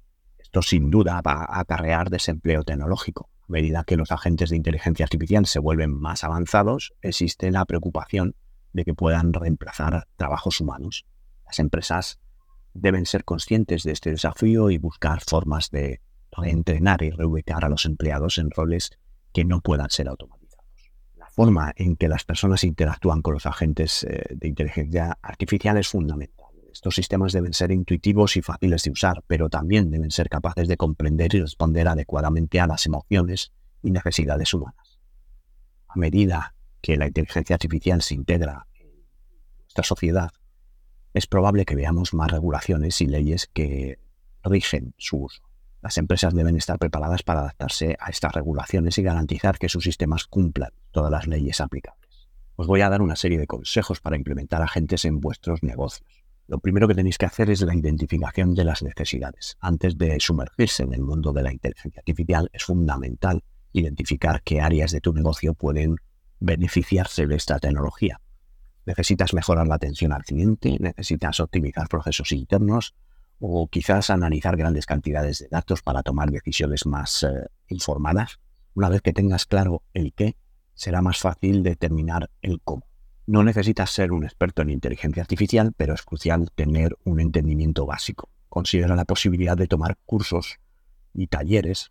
Esto 0.55 0.63
sin 0.63 0.89
duda 0.89 1.21
va 1.21 1.45
a 1.49 1.59
acarrear 1.59 2.11
desempleo 2.11 2.63
tecnológico. 2.63 3.29
A 3.41 3.47
medida 3.49 3.83
que 3.83 3.97
los 3.97 4.13
agentes 4.13 4.51
de 4.51 4.57
inteligencia 4.57 5.03
artificial 5.03 5.47
se 5.47 5.59
vuelven 5.59 5.91
más 5.91 6.23
avanzados, 6.23 6.95
existe 7.03 7.51
la 7.51 7.65
preocupación 7.65 8.37
de 8.73 8.85
que 8.85 8.95
puedan 8.95 9.33
reemplazar 9.33 10.07
trabajos 10.15 10.61
humanos. 10.61 11.07
Las 11.45 11.59
empresas 11.59 12.21
deben 12.73 13.05
ser 13.05 13.25
conscientes 13.25 13.83
de 13.83 13.91
este 13.91 14.11
desafío 14.11 14.71
y 14.71 14.79
buscar 14.79 15.23
formas 15.29 15.73
de 15.73 16.01
reentrenar 16.31 17.03
y 17.03 17.11
reubicar 17.11 17.65
a 17.65 17.69
los 17.69 17.85
empleados 17.85 18.39
en 18.39 18.53
roles 18.53 18.93
que 19.33 19.45
no 19.45 19.61
puedan 19.61 19.91
ser 19.91 20.07
automatizados. 20.07 20.69
La 21.17 21.31
forma 21.31 21.73
en 21.75 21.97
que 21.97 22.07
las 22.07 22.23
personas 22.23 22.63
interactúan 22.63 23.23
con 23.23 23.35
los 23.35 23.47
agentes 23.47 24.05
eh, 24.05 24.23
de 24.31 24.47
inteligencia 24.47 25.19
artificial 25.21 25.79
es 25.79 25.89
fundamental. 25.89 26.44
Estos 26.75 26.97
sistemas 26.97 27.33
deben 27.33 27.53
ser 27.53 27.71
intuitivos 27.71 28.37
y 28.37 28.43
fáciles 28.43 28.83
de 28.83 28.91
usar, 28.91 29.23
pero 29.29 29.49
también 29.49 29.93
deben 29.93 30.11
ser 30.11 30.29
capaces 30.29 30.67
de 30.67 30.77
comprender 30.77 31.33
y 31.33 31.41
responder 31.41 31.87
adecuadamente 31.87 32.59
a 32.59 32.67
las 32.67 32.85
emociones 32.85 33.53
y 33.81 33.93
necesidades 33.93 34.53
humanas. 34.53 34.99
A 35.87 35.97
medida 35.97 36.57
que 36.83 36.97
la 36.97 37.07
inteligencia 37.07 37.55
artificial 37.55 38.03
se 38.03 38.15
integra 38.15 38.67
en 38.75 38.89
nuestra 39.61 39.85
sociedad, 39.85 40.33
es 41.13 41.29
probable 41.29 41.65
que 41.65 41.77
veamos 41.77 42.13
más 42.13 42.33
regulaciones 42.33 43.01
y 43.01 43.07
leyes 43.07 43.49
que 43.53 44.01
rigen 44.43 44.95
su 44.99 45.19
uso. 45.19 45.43
Las 45.81 45.97
empresas 45.97 46.35
deben 46.35 46.57
estar 46.57 46.81
preparadas 46.81 47.23
para 47.23 47.43
adaptarse 47.43 47.97
a 48.01 48.11
estas 48.11 48.33
regulaciones 48.33 48.99
y 48.99 49.03
garantizar 49.05 49.59
que 49.59 49.69
sus 49.69 49.85
sistemas 49.85 50.27
cumplan 50.27 50.73
todas 50.91 51.13
las 51.13 51.29
leyes 51.29 51.61
aplicables. 51.61 52.29
Os 52.57 52.67
voy 52.67 52.81
a 52.81 52.91
dar 52.91 53.01
una 53.01 53.15
serie 53.15 53.39
de 53.39 53.47
consejos 53.47 54.01
para 54.01 54.17
implementar 54.17 54.61
agentes 54.61 55.05
en 55.05 55.21
vuestros 55.21 55.63
negocios. 55.63 56.24
Lo 56.47 56.59
primero 56.59 56.87
que 56.87 56.95
tenéis 56.95 57.17
que 57.17 57.25
hacer 57.25 57.49
es 57.51 57.63
la 57.63 57.75
identificación 57.75 58.55
de 58.55 58.65
las 58.65 58.83
necesidades. 58.83 59.57
Antes 59.61 59.97
de 59.97 60.19
sumergirse 60.21 60.83
en 60.83 60.93
el 60.93 61.03
mundo 61.03 61.33
de 61.33 61.43
la 61.43 61.53
inteligencia 61.53 62.01
artificial, 62.01 62.51
es 62.53 62.65
fundamental 62.65 63.43
identificar 63.73 64.43
qué 64.43 64.61
áreas 64.61 64.93
de 64.93 65.01
tu 65.01 65.15
negocio 65.15 65.55
pueden 65.55 65.97
beneficiarse 66.41 67.27
de 67.27 67.37
esta 67.37 67.59
tecnología. 67.59 68.21
Necesitas 68.85 69.33
mejorar 69.33 69.67
la 69.67 69.77
atención 69.77 70.13
al 70.13 70.23
cliente, 70.23 70.77
necesitas 70.79 71.41
optimizar 71.41 71.89
procesos 71.89 72.31
internos 72.33 72.95
o 73.41 73.67
quizás 73.69 74.11
analizar 74.11 74.57
grandes 74.57 74.85
cantidades 74.85 75.39
de 75.39 75.49
datos 75.49 75.83
para 75.83 76.03
tomar 76.03 76.31
decisiones 76.31 76.85
más 76.85 77.23
eh, 77.23 77.47
informadas. 77.69 78.39
Una 78.75 78.91
vez 78.91 79.01
que 79.01 79.15
tengas 79.15 79.47
claro 79.47 79.83
el 79.95 80.13
qué, 80.13 80.37
será 80.75 81.01
más 81.01 81.19
fácil 81.19 81.63
determinar 81.63 82.31
el 82.43 82.61
cómo. 82.61 82.87
No 83.27 83.43
necesitas 83.43 83.91
ser 83.91 84.13
un 84.13 84.25
experto 84.25 84.61
en 84.61 84.71
inteligencia 84.71 85.23
artificial, 85.23 85.73
pero 85.77 85.95
es 85.95 86.03
crucial 86.03 86.51
tener 86.55 86.97
un 87.05 87.21
entendimiento 87.21 87.87
básico. 87.87 88.29
Considera 88.51 88.95
la 88.97 89.07
posibilidad 89.07 89.57
de 89.57 89.67
tomar 89.67 89.97
cursos 90.05 90.59
y 91.15 91.29
talleres 91.29 91.91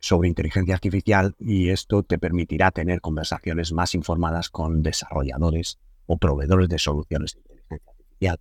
sobre 0.00 0.28
inteligencia 0.28 0.74
artificial 0.74 1.34
y 1.38 1.68
esto 1.68 2.02
te 2.02 2.18
permitirá 2.18 2.70
tener 2.70 3.00
conversaciones 3.00 3.72
más 3.72 3.94
informadas 3.94 4.48
con 4.48 4.82
desarrolladores 4.82 5.78
o 6.06 6.16
proveedores 6.16 6.68
de 6.68 6.78
soluciones 6.78 7.34
de 7.34 7.40
inteligencia 7.40 7.90
artificial. 7.90 8.40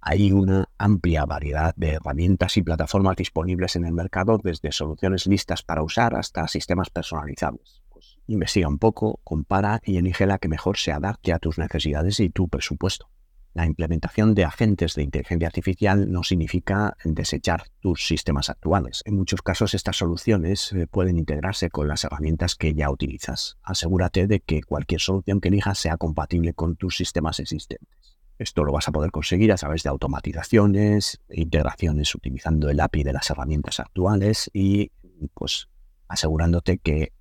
Hay 0.00 0.32
una 0.32 0.68
amplia 0.76 1.24
variedad 1.24 1.74
de 1.74 1.92
herramientas 1.94 2.56
y 2.58 2.62
plataformas 2.62 3.16
disponibles 3.16 3.76
en 3.76 3.86
el 3.86 3.92
mercado, 3.92 4.38
desde 4.42 4.72
soluciones 4.72 5.26
listas 5.26 5.62
para 5.62 5.82
usar 5.82 6.14
hasta 6.14 6.46
sistemas 6.48 6.90
personalizables. 6.90 7.82
Investiga 8.28 8.68
un 8.68 8.78
poco, 8.78 9.20
compara 9.22 9.80
y 9.84 9.98
elige 9.98 10.26
la 10.26 10.38
que 10.38 10.48
mejor 10.48 10.78
se 10.78 10.92
adapte 10.92 11.32
a 11.32 11.38
tus 11.38 11.58
necesidades 11.58 12.18
y 12.20 12.30
tu 12.30 12.48
presupuesto. 12.48 13.08
La 13.56 13.64
implementación 13.64 14.34
de 14.34 14.44
agentes 14.44 14.94
de 14.96 15.02
inteligencia 15.02 15.48
artificial 15.48 16.12
no 16.12 16.22
significa 16.22 16.94
desechar 17.04 17.64
tus 17.80 18.06
sistemas 18.06 18.50
actuales. 18.50 19.00
En 19.06 19.16
muchos 19.16 19.40
casos 19.40 19.72
estas 19.72 19.96
soluciones 19.96 20.74
eh, 20.74 20.86
pueden 20.86 21.16
integrarse 21.16 21.70
con 21.70 21.88
las 21.88 22.04
herramientas 22.04 22.54
que 22.54 22.74
ya 22.74 22.90
utilizas. 22.90 23.56
Asegúrate 23.62 24.26
de 24.26 24.40
que 24.40 24.62
cualquier 24.62 25.00
solución 25.00 25.40
que 25.40 25.48
elijas 25.48 25.78
sea 25.78 25.96
compatible 25.96 26.52
con 26.52 26.76
tus 26.76 26.98
sistemas 26.98 27.40
existentes. 27.40 28.18
Esto 28.38 28.62
lo 28.62 28.72
vas 28.72 28.88
a 28.88 28.92
poder 28.92 29.10
conseguir 29.10 29.50
a 29.52 29.56
través 29.56 29.82
de 29.84 29.88
automatizaciones, 29.88 31.22
integraciones 31.30 32.14
utilizando 32.14 32.68
el 32.68 32.78
API 32.80 33.04
de 33.04 33.14
las 33.14 33.30
herramientas 33.30 33.80
actuales 33.80 34.50
y 34.52 34.92
pues 35.32 35.70
asegurándote 36.08 36.76
que 36.76 37.14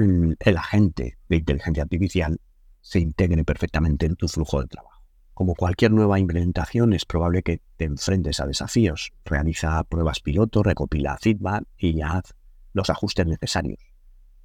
el 0.00 0.56
agente 0.56 1.18
de 1.28 1.36
inteligencia 1.36 1.82
artificial 1.82 2.40
se 2.80 3.00
integre 3.00 3.44
perfectamente 3.44 4.06
en 4.06 4.16
tu 4.16 4.28
flujo 4.28 4.60
de 4.60 4.68
trabajo. 4.68 5.02
Como 5.34 5.54
cualquier 5.54 5.90
nueva 5.92 6.18
implementación, 6.18 6.92
es 6.92 7.06
probable 7.06 7.42
que 7.42 7.62
te 7.76 7.86
enfrentes 7.86 8.40
a 8.40 8.46
desafíos. 8.46 9.12
Realiza 9.24 9.82
pruebas 9.84 10.20
piloto, 10.20 10.62
recopila 10.62 11.16
feedback 11.16 11.64
y 11.78 12.00
haz 12.02 12.34
los 12.72 12.90
ajustes 12.90 13.26
necesarios. 13.26 13.78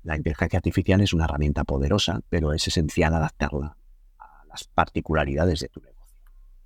La 0.04 0.16
inteligencia 0.16 0.58
artificial 0.58 1.02
es 1.02 1.14
una 1.14 1.26
herramienta 1.26 1.64
poderosa, 1.64 2.22
pero 2.30 2.54
es 2.54 2.68
esencial 2.68 3.14
adaptarla 3.14 3.78
a 4.20 4.46
las 4.48 4.66
particularidades 4.66 5.60
de 5.60 5.70
tu 5.70 5.82
negocio. 5.82 6.16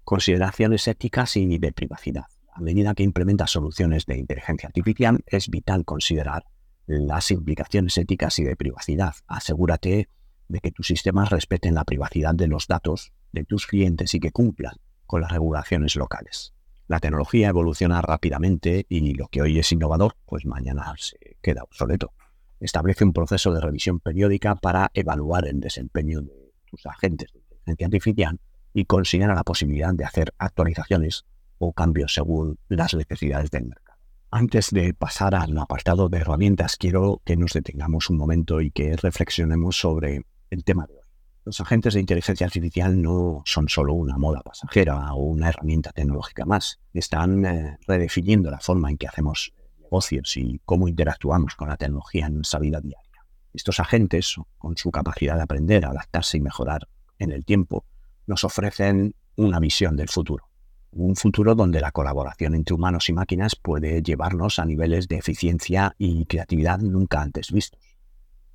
Consideraciones 0.04 0.88
éticas 0.88 1.36
y 1.38 1.58
de 1.58 1.72
privacidad. 1.72 2.26
A 2.54 2.62
medida 2.62 2.94
que 2.94 3.04
implementas 3.04 3.52
soluciones 3.52 4.06
de 4.06 4.18
inteligencia 4.18 4.68
artificial, 4.68 5.24
es 5.26 5.50
vital 5.50 5.86
considerar 5.86 6.44
las 6.90 7.30
implicaciones 7.30 7.96
éticas 8.00 8.40
y 8.40 8.44
de 8.44 8.56
privacidad. 8.56 9.14
Asegúrate 9.28 10.10
de 10.48 10.60
que 10.60 10.72
tus 10.72 10.88
sistemas 10.88 11.30
respeten 11.30 11.76
la 11.76 11.84
privacidad 11.84 12.34
de 12.34 12.48
los 12.48 12.68
datos 12.68 13.14
de 13.32 13.44
tus 13.44 13.68
clientes 13.68 14.16
y 14.16 14.20
que 14.20 14.32
cumplan 14.32 14.74
con 15.06 15.22
las 15.22 15.32
regulaciones 15.32 15.96
locales. 15.96 16.56
La 16.88 17.00
tecnología 17.00 17.50
evoluciona 17.50 18.02
rápidamente 18.02 18.88
y 18.90 19.14
lo 19.14 19.28
que 19.28 19.44
hoy 19.44 19.60
es 19.60 19.72
innovador, 19.72 20.16
pues 20.26 20.48
mañana 20.48 20.92
se 20.98 21.38
queda 21.44 21.62
obsoleto. 21.62 22.12
Establece 22.60 23.04
un 23.04 23.14
proceso 23.14 23.54
de 23.54 23.62
revisión 23.62 24.00
periódica 24.00 24.56
para 24.56 24.90
evaluar 24.96 25.48
el 25.48 25.60
desempeño 25.60 26.22
de 26.22 26.52
tus 26.66 26.84
agentes 26.88 27.32
de 27.32 27.40
inteligencia 27.40 27.86
artificial 27.86 28.40
y 28.74 28.86
considera 28.86 29.36
la 29.36 29.44
posibilidad 29.44 29.94
de 29.94 30.06
hacer 30.06 30.34
actualizaciones 30.40 31.26
o 31.60 31.72
cambios 31.72 32.16
según 32.16 32.58
las 32.68 32.96
necesidades 32.96 33.52
del 33.52 33.68
mercado. 33.68 33.89
Antes 34.32 34.70
de 34.70 34.94
pasar 34.94 35.34
al 35.34 35.58
apartado 35.58 36.08
de 36.08 36.20
herramientas, 36.20 36.76
quiero 36.78 37.20
que 37.26 37.36
nos 37.36 37.52
detengamos 37.54 38.12
un 38.12 38.18
momento 38.18 38.62
y 38.62 38.70
que 38.70 38.96
reflexionemos 38.96 39.80
sobre 39.80 40.22
el 40.52 40.64
tema 40.64 40.86
de 40.86 40.94
hoy. 40.94 41.00
Los 41.46 41.60
agentes 41.62 41.96
de 41.96 42.00
inteligencia 42.00 42.46
artificial 42.46 43.02
no 43.02 43.42
son 43.46 43.68
solo 43.70 43.96
una 43.96 44.20
moda 44.20 44.42
pasajera 44.42 45.14
o 45.14 45.24
una 45.24 45.50
herramienta 45.50 45.92
tecnológica 45.94 46.46
más. 46.46 46.80
Están 46.94 47.44
eh, 47.44 47.78
redefiniendo 47.88 48.52
la 48.52 48.60
forma 48.60 48.92
en 48.92 49.00
que 49.00 49.08
hacemos 49.08 49.52
negocios 49.80 50.38
y 50.38 50.62
cómo 50.64 50.88
interactuamos 50.88 51.56
con 51.56 51.70
la 51.70 51.78
tecnología 51.78 52.28
en 52.28 52.36
nuestra 52.36 52.60
vida 52.60 52.80
diaria. 52.82 53.26
Estos 53.52 53.80
agentes, 53.80 54.36
con 54.60 54.78
su 54.78 54.92
capacidad 54.92 55.38
de 55.38 55.42
aprender, 55.42 55.88
adaptarse 55.88 56.38
y 56.38 56.42
mejorar 56.42 56.88
en 57.18 57.32
el 57.32 57.46
tiempo, 57.46 57.84
nos 58.28 58.44
ofrecen 58.44 59.16
una 59.38 59.60
visión 59.60 59.96
del 59.98 60.10
futuro. 60.10 60.49
Un 60.92 61.16
futuro 61.16 61.54
donde 61.54 61.82
la 61.82 61.92
colaboración 61.92 62.56
entre 62.56 62.74
humanos 62.74 63.10
y 63.10 63.14
máquinas 63.14 63.56
puede 63.56 64.02
llevarnos 64.02 64.58
a 64.58 64.66
niveles 64.66 65.08
de 65.08 65.18
eficiencia 65.18 65.94
y 66.00 66.26
creatividad 66.26 66.80
nunca 66.80 67.22
antes 67.22 67.52
vistos. 67.52 67.80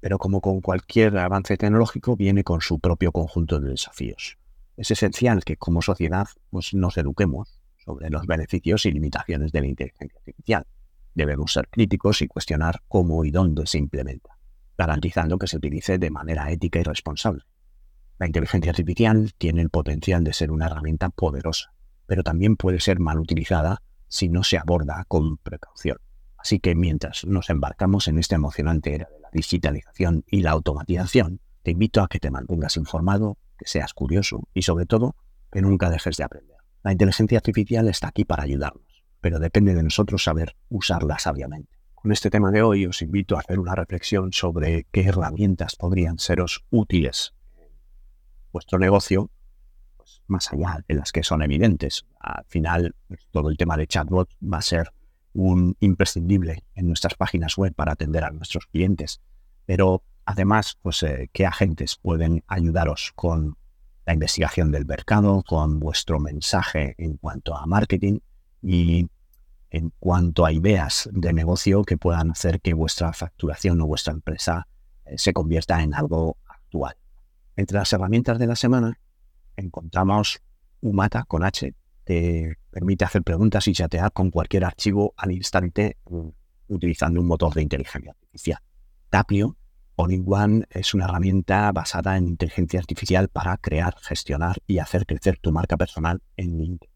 Pero 0.00 0.18
como 0.18 0.40
con 0.40 0.60
cualquier 0.60 1.16
avance 1.16 1.56
tecnológico, 1.56 2.16
viene 2.16 2.42
con 2.42 2.60
su 2.60 2.80
propio 2.80 3.12
conjunto 3.12 3.60
de 3.60 3.70
desafíos. 3.70 4.36
Es 4.76 4.90
esencial 4.90 5.44
que 5.44 5.56
como 5.56 5.80
sociedad 5.80 6.26
pues, 6.50 6.74
nos 6.74 6.96
eduquemos 6.98 7.60
sobre 7.76 8.10
los 8.10 8.26
beneficios 8.26 8.84
y 8.86 8.90
limitaciones 8.90 9.52
de 9.52 9.60
la 9.60 9.66
inteligencia 9.68 10.18
artificial. 10.18 10.66
Debemos 11.14 11.52
ser 11.52 11.68
críticos 11.68 12.20
y 12.22 12.26
cuestionar 12.26 12.82
cómo 12.88 13.24
y 13.24 13.30
dónde 13.30 13.66
se 13.66 13.78
implementa, 13.78 14.36
garantizando 14.76 15.38
que 15.38 15.46
se 15.46 15.58
utilice 15.58 15.98
de 15.98 16.10
manera 16.10 16.50
ética 16.50 16.80
y 16.80 16.82
responsable. 16.82 17.44
La 18.18 18.26
inteligencia 18.26 18.70
artificial 18.70 19.32
tiene 19.38 19.60
el 19.60 19.70
potencial 19.70 20.24
de 20.24 20.32
ser 20.32 20.50
una 20.50 20.66
herramienta 20.66 21.10
poderosa, 21.10 21.73
pero 22.06 22.22
también 22.22 22.56
puede 22.56 22.80
ser 22.80 23.00
mal 23.00 23.18
utilizada 23.18 23.82
si 24.08 24.28
no 24.28 24.44
se 24.44 24.58
aborda 24.58 25.04
con 25.08 25.38
precaución. 25.38 25.98
Así 26.36 26.60
que 26.60 26.74
mientras 26.74 27.24
nos 27.24 27.48
embarcamos 27.50 28.06
en 28.08 28.18
esta 28.18 28.34
emocionante 28.34 28.94
era 28.94 29.08
de 29.08 29.20
la 29.20 29.30
digitalización 29.32 30.24
y 30.26 30.42
la 30.42 30.50
automatización, 30.50 31.40
te 31.62 31.70
invito 31.70 32.02
a 32.02 32.08
que 32.08 32.20
te 32.20 32.30
mantengas 32.30 32.76
informado, 32.76 33.38
que 33.56 33.66
seas 33.66 33.94
curioso 33.94 34.46
y 34.52 34.62
sobre 34.62 34.84
todo 34.84 35.16
que 35.50 35.62
nunca 35.62 35.88
dejes 35.88 36.16
de 36.18 36.24
aprender. 36.24 36.56
La 36.82 36.92
inteligencia 36.92 37.38
artificial 37.38 37.88
está 37.88 38.08
aquí 38.08 38.26
para 38.26 38.42
ayudarnos, 38.42 39.04
pero 39.22 39.38
depende 39.38 39.74
de 39.74 39.82
nosotros 39.82 40.22
saber 40.22 40.54
usarla 40.68 41.18
sabiamente. 41.18 41.78
Con 41.94 42.12
este 42.12 42.28
tema 42.28 42.50
de 42.50 42.60
hoy 42.60 42.84
os 42.84 43.00
invito 43.00 43.36
a 43.36 43.40
hacer 43.40 43.58
una 43.58 43.74
reflexión 43.74 44.34
sobre 44.34 44.84
qué 44.92 45.04
herramientas 45.04 45.76
podrían 45.76 46.18
seros 46.18 46.62
útiles 46.68 47.32
en 47.56 47.70
vuestro 48.52 48.78
negocio, 48.78 49.30
pues, 50.04 50.22
más 50.26 50.52
allá 50.52 50.84
de 50.86 50.94
las 50.94 51.12
que 51.12 51.22
son 51.22 51.42
evidentes. 51.42 52.04
Al 52.20 52.44
final, 52.46 52.94
pues, 53.08 53.26
todo 53.30 53.48
el 53.48 53.56
tema 53.56 53.76
de 53.76 53.86
chatbot 53.86 54.28
va 54.42 54.58
a 54.58 54.62
ser 54.62 54.92
un 55.32 55.76
imprescindible 55.80 56.62
en 56.74 56.86
nuestras 56.86 57.14
páginas 57.14 57.56
web 57.56 57.74
para 57.74 57.92
atender 57.92 58.22
a 58.22 58.30
nuestros 58.30 58.66
clientes. 58.66 59.20
Pero 59.64 60.02
además, 60.26 60.78
pues, 60.82 61.02
eh, 61.02 61.30
¿qué 61.32 61.46
agentes 61.46 61.96
pueden 61.96 62.44
ayudaros 62.46 63.12
con 63.14 63.56
la 64.04 64.12
investigación 64.12 64.70
del 64.70 64.84
mercado, 64.84 65.42
con 65.42 65.80
vuestro 65.80 66.20
mensaje 66.20 66.94
en 66.98 67.16
cuanto 67.16 67.56
a 67.56 67.64
marketing 67.64 68.18
y 68.62 69.08
en 69.70 69.90
cuanto 69.98 70.44
a 70.44 70.52
ideas 70.52 71.08
de 71.12 71.32
negocio 71.32 71.82
que 71.82 71.96
puedan 71.96 72.30
hacer 72.30 72.60
que 72.60 72.74
vuestra 72.74 73.12
facturación 73.14 73.80
o 73.80 73.86
vuestra 73.86 74.12
empresa 74.12 74.68
eh, 75.06 75.16
se 75.16 75.32
convierta 75.32 75.82
en 75.82 75.94
algo 75.94 76.36
actual. 76.46 76.94
Entre 77.56 77.78
las 77.78 77.92
herramientas 77.92 78.38
de 78.38 78.46
la 78.46 78.56
semana 78.56 78.98
encontramos 79.56 80.40
Umata 80.80 81.24
con 81.24 81.44
H, 81.44 81.74
te 82.04 82.56
permite 82.70 83.04
hacer 83.04 83.22
preguntas 83.22 83.66
y 83.68 83.72
chatear 83.72 84.12
con 84.12 84.30
cualquier 84.30 84.64
archivo 84.64 85.14
al 85.16 85.32
instante 85.32 85.96
mm, 86.10 86.28
utilizando 86.68 87.20
un 87.20 87.26
motor 87.26 87.54
de 87.54 87.62
inteligencia 87.62 88.12
artificial. 88.12 88.58
Taplio 89.08 89.56
All-in-One 89.96 90.66
es 90.70 90.92
una 90.92 91.04
herramienta 91.04 91.70
basada 91.72 92.16
en 92.16 92.26
inteligencia 92.26 92.80
artificial 92.80 93.28
para 93.28 93.56
crear, 93.58 93.94
gestionar 94.00 94.56
y 94.66 94.78
hacer 94.78 95.06
crecer 95.06 95.38
tu 95.38 95.52
marca 95.52 95.76
personal 95.76 96.20
en 96.36 96.58
LinkedIn. 96.58 96.90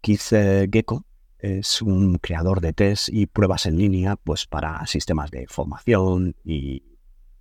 Keith 0.00 0.70
Gecko 0.72 1.04
es 1.38 1.82
un 1.82 2.18
creador 2.18 2.60
de 2.60 2.72
test 2.72 3.08
y 3.08 3.26
pruebas 3.26 3.66
en 3.66 3.76
línea 3.76 4.16
pues, 4.16 4.46
para 4.46 4.86
sistemas 4.86 5.30
de 5.30 5.46
formación 5.48 6.36
y 6.44 6.84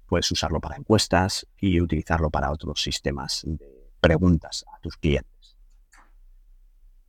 puedes 0.08 0.32
usarlo 0.32 0.60
para 0.60 0.78
encuestas 0.78 1.48
y 1.58 1.80
utilizarlo 1.80 2.32
para 2.32 2.52
otros 2.52 2.82
sistemas 2.82 3.44
de 3.46 3.81
preguntas 4.02 4.66
a 4.76 4.80
tus 4.80 4.98
clientes. 4.98 5.58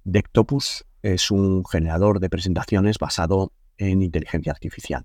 Dectopus 0.05 0.85
es 1.03 1.31
un 1.31 1.65
generador 1.65 2.21
de 2.21 2.31
presentaciones 2.31 2.99
basado 2.99 3.53
en 3.79 4.03
inteligencia 4.03 4.53
artificial. 4.53 5.05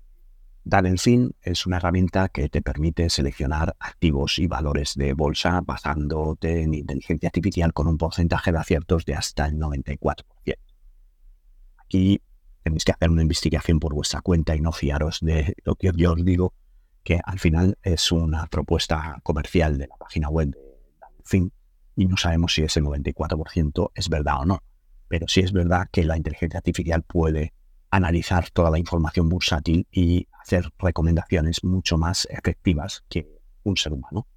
Fin 0.98 1.34
es 1.42 1.66
una 1.66 1.78
herramienta 1.78 2.28
que 2.28 2.48
te 2.50 2.60
permite 2.60 3.08
seleccionar 3.08 3.74
activos 3.80 4.38
y 4.38 4.46
valores 4.46 4.94
de 4.96 5.14
bolsa 5.14 5.62
basándote 5.62 6.62
en 6.62 6.74
inteligencia 6.74 7.28
artificial 7.28 7.72
con 7.72 7.86
un 7.86 7.96
porcentaje 7.96 8.52
de 8.52 8.58
aciertos 8.58 9.06
de 9.06 9.14
hasta 9.14 9.46
el 9.46 9.54
94%. 9.54 10.24
Aquí 11.78 12.20
tenéis 12.62 12.84
que 12.84 12.92
hacer 12.92 13.08
una 13.08 13.22
investigación 13.22 13.80
por 13.80 13.94
vuestra 13.94 14.20
cuenta 14.20 14.54
y 14.54 14.60
no 14.60 14.72
fiaros 14.72 15.20
de 15.22 15.54
lo 15.64 15.74
que 15.74 15.90
yo 15.96 16.12
os 16.12 16.22
digo, 16.22 16.52
que 17.02 17.18
al 17.24 17.38
final 17.38 17.78
es 17.82 18.12
una 18.12 18.46
propuesta 18.46 19.20
comercial 19.22 19.78
de 19.78 19.86
la 19.86 19.96
página 19.96 20.28
web 20.28 20.50
de 20.50 20.68
Fin 21.24 21.50
y 21.98 22.06
no 22.06 22.16
sabemos 22.16 22.54
si 22.54 22.62
ese 22.62 22.80
94% 22.80 23.90
es 23.92 24.08
verdad 24.08 24.42
o 24.42 24.44
no. 24.44 24.62
Pero 25.08 25.26
sí 25.26 25.40
es 25.40 25.50
verdad 25.50 25.88
que 25.90 26.04
la 26.04 26.16
inteligencia 26.16 26.58
artificial 26.58 27.02
puede 27.02 27.52
analizar 27.90 28.50
toda 28.50 28.70
la 28.70 28.78
información 28.78 29.28
bursátil 29.28 29.84
y 29.90 30.28
hacer 30.40 30.70
recomendaciones 30.78 31.64
mucho 31.64 31.98
más 31.98 32.28
efectivas 32.30 33.02
que 33.08 33.40
un 33.64 33.76
ser 33.76 33.94
humano. 33.94 34.28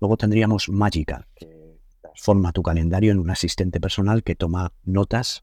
Luego 0.00 0.16
tendríamos 0.16 0.68
Magical, 0.68 1.26
que 1.34 1.80
transforma 2.00 2.52
tu 2.52 2.62
calendario 2.62 3.10
en 3.10 3.18
un 3.18 3.30
asistente 3.30 3.80
personal 3.80 4.22
que 4.22 4.36
toma 4.36 4.72
notas, 4.84 5.42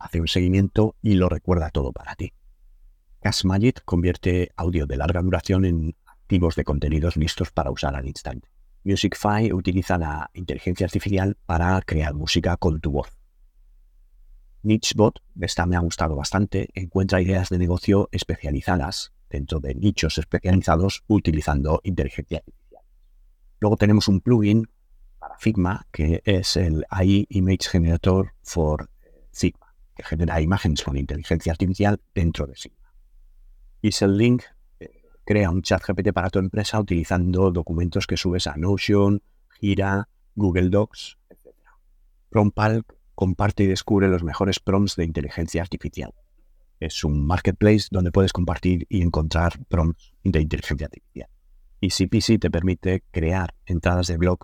hace 0.00 0.20
un 0.20 0.26
seguimiento 0.26 0.96
y 1.00 1.14
lo 1.14 1.28
recuerda 1.28 1.70
todo 1.70 1.92
para 1.92 2.16
ti. 2.16 2.32
Magic 3.44 3.84
convierte 3.84 4.50
audio 4.56 4.86
de 4.86 4.96
larga 4.96 5.22
duración 5.22 5.64
en 5.64 5.94
activos 6.06 6.56
de 6.56 6.64
contenidos 6.64 7.16
listos 7.16 7.52
para 7.52 7.70
usar 7.70 7.94
al 7.94 8.08
instante. 8.08 8.48
MusicFi 8.88 9.52
utiliza 9.52 9.98
la 9.98 10.30
inteligencia 10.32 10.86
artificial 10.86 11.36
para 11.44 11.78
crear 11.82 12.14
música 12.14 12.56
con 12.56 12.80
tu 12.80 12.90
voz. 12.90 13.10
NicheBot, 14.62 15.20
esta 15.40 15.66
me 15.66 15.76
ha 15.76 15.80
gustado 15.80 16.16
bastante, 16.16 16.70
encuentra 16.72 17.20
ideas 17.20 17.50
de 17.50 17.58
negocio 17.58 18.08
especializadas 18.12 19.12
dentro 19.28 19.60
de 19.60 19.74
nichos 19.74 20.16
especializados 20.16 21.04
utilizando 21.06 21.80
inteligencia 21.84 22.38
artificial. 22.38 22.82
Luego 23.60 23.76
tenemos 23.76 24.08
un 24.08 24.22
plugin 24.22 24.66
para 25.18 25.36
Figma 25.36 25.86
que 25.92 26.22
es 26.24 26.56
el 26.56 26.86
AI 26.88 27.26
Image 27.28 27.68
Generator 27.70 28.32
for 28.42 28.88
Figma, 29.32 29.74
que 29.94 30.02
genera 30.02 30.40
imágenes 30.40 30.82
con 30.82 30.96
inteligencia 30.96 31.52
artificial 31.52 32.00
dentro 32.14 32.46
de 32.46 32.54
Figma. 32.54 32.94
EaselLink 33.82 34.44
eh, 34.44 34.57
crea 35.28 35.50
un 35.50 35.60
chat 35.60 35.82
GPT 35.86 36.14
para 36.14 36.30
tu 36.30 36.38
empresa 36.38 36.80
utilizando 36.80 37.50
documentos 37.50 38.06
que 38.06 38.16
subes 38.16 38.46
a 38.46 38.56
Notion, 38.56 39.22
Gira, 39.60 40.08
Google 40.34 40.70
Docs, 40.70 41.18
etc. 41.28 41.54
Prompal 42.30 42.86
comparte 43.14 43.64
y 43.64 43.66
descubre 43.66 44.08
los 44.08 44.22
mejores 44.22 44.58
prompts 44.58 44.96
de 44.96 45.04
inteligencia 45.04 45.60
artificial. 45.60 46.14
Es 46.80 47.04
un 47.04 47.26
marketplace 47.26 47.88
donde 47.90 48.10
puedes 48.10 48.32
compartir 48.32 48.86
y 48.88 49.02
encontrar 49.02 49.62
prompts 49.66 50.14
de 50.24 50.40
inteligencia 50.40 50.86
artificial. 50.86 51.28
Y 51.78 51.90
CPC 51.90 52.40
te 52.40 52.50
permite 52.50 53.04
crear 53.10 53.54
entradas 53.66 54.06
de 54.06 54.16
blog 54.16 54.38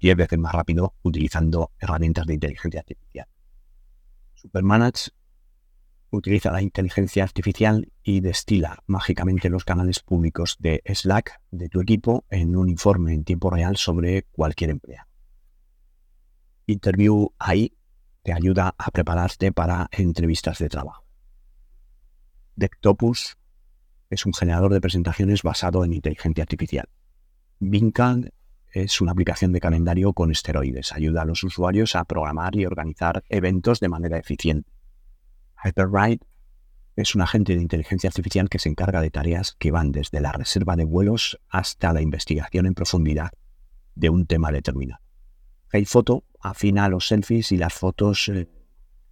10 0.00 0.16
veces 0.16 0.38
más 0.38 0.54
rápido 0.54 0.94
utilizando 1.02 1.72
herramientas 1.78 2.26
de 2.26 2.32
inteligencia 2.32 2.80
artificial. 2.80 3.26
Supermanage 4.32 5.10
utiliza 6.12 6.52
la 6.52 6.62
inteligencia 6.62 7.24
artificial 7.24 7.90
y 8.02 8.20
destila 8.20 8.82
mágicamente 8.86 9.48
los 9.48 9.64
canales 9.64 10.00
públicos 10.00 10.56
de 10.60 10.82
Slack 10.86 11.40
de 11.50 11.68
tu 11.68 11.80
equipo 11.80 12.24
en 12.28 12.54
un 12.54 12.68
informe 12.68 13.14
en 13.14 13.24
tiempo 13.24 13.50
real 13.50 13.76
sobre 13.76 14.24
cualquier 14.24 14.70
empleado. 14.70 15.08
Interview 16.66 17.30
AI 17.38 17.74
te 18.22 18.32
ayuda 18.32 18.74
a 18.76 18.90
prepararte 18.90 19.52
para 19.52 19.88
entrevistas 19.90 20.58
de 20.58 20.68
trabajo. 20.68 21.04
Dectopus 22.56 23.38
es 24.10 24.26
un 24.26 24.34
generador 24.34 24.72
de 24.72 24.82
presentaciones 24.82 25.42
basado 25.42 25.82
en 25.82 25.94
inteligencia 25.94 26.42
artificial. 26.42 26.88
Binkan 27.58 28.30
es 28.70 29.00
una 29.00 29.12
aplicación 29.12 29.52
de 29.52 29.60
calendario 29.60 30.12
con 30.12 30.30
esteroides. 30.30 30.92
Ayuda 30.92 31.22
a 31.22 31.24
los 31.24 31.42
usuarios 31.42 31.96
a 31.96 32.04
programar 32.04 32.54
y 32.54 32.66
organizar 32.66 33.24
eventos 33.30 33.80
de 33.80 33.88
manera 33.88 34.18
eficiente. 34.18 34.70
Hyperride 35.64 36.20
es 36.96 37.14
un 37.14 37.22
agente 37.22 37.54
de 37.54 37.62
inteligencia 37.62 38.08
artificial 38.08 38.48
que 38.48 38.58
se 38.58 38.68
encarga 38.68 39.00
de 39.00 39.10
tareas 39.10 39.56
que 39.58 39.70
van 39.70 39.92
desde 39.92 40.20
la 40.20 40.32
reserva 40.32 40.76
de 40.76 40.84
vuelos 40.84 41.40
hasta 41.48 41.92
la 41.92 42.02
investigación 42.02 42.66
en 42.66 42.74
profundidad 42.74 43.30
de 43.94 44.10
un 44.10 44.26
tema 44.26 44.50
determinado. 44.50 45.00
HeyPhoto 45.72 46.24
afina 46.40 46.88
los 46.88 47.08
selfies 47.08 47.52
y 47.52 47.56
las 47.56 47.72
fotos 47.72 48.28
eh, 48.28 48.48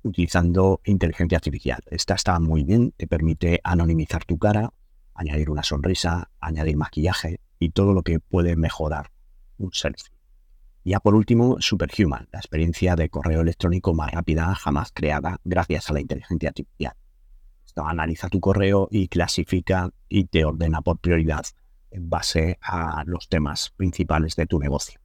utilizando 0.02 0.80
inteligencia 0.84 1.36
artificial. 1.36 1.80
Esta 1.86 2.14
está 2.14 2.38
muy 2.38 2.64
bien, 2.64 2.92
te 2.96 3.06
permite 3.06 3.60
anonimizar 3.64 4.24
tu 4.24 4.38
cara, 4.38 4.72
añadir 5.14 5.50
una 5.50 5.62
sonrisa, 5.62 6.30
añadir 6.40 6.76
maquillaje 6.76 7.40
y 7.58 7.70
todo 7.70 7.94
lo 7.94 8.02
que 8.02 8.20
puede 8.20 8.56
mejorar 8.56 9.10
un 9.58 9.72
selfie. 9.72 10.19
Ya 10.84 11.00
por 11.00 11.14
último, 11.14 11.56
Superhuman, 11.60 12.28
la 12.32 12.38
experiencia 12.38 12.96
de 12.96 13.10
correo 13.10 13.42
electrónico 13.42 13.92
más 13.92 14.10
rápida 14.12 14.54
jamás 14.54 14.92
creada 14.92 15.38
gracias 15.44 15.90
a 15.90 15.92
la 15.92 16.00
inteligencia 16.00 16.48
artificial. 16.48 16.94
Esto 17.66 17.86
analiza 17.86 18.28
tu 18.28 18.40
correo 18.40 18.88
y 18.90 19.08
clasifica 19.08 19.90
y 20.08 20.24
te 20.24 20.44
ordena 20.44 20.80
por 20.80 20.98
prioridad 20.98 21.44
en 21.90 22.08
base 22.08 22.58
a 22.62 23.04
los 23.06 23.28
temas 23.28 23.70
principales 23.76 24.36
de 24.36 24.46
tu 24.46 24.58
negocio. 24.58 25.00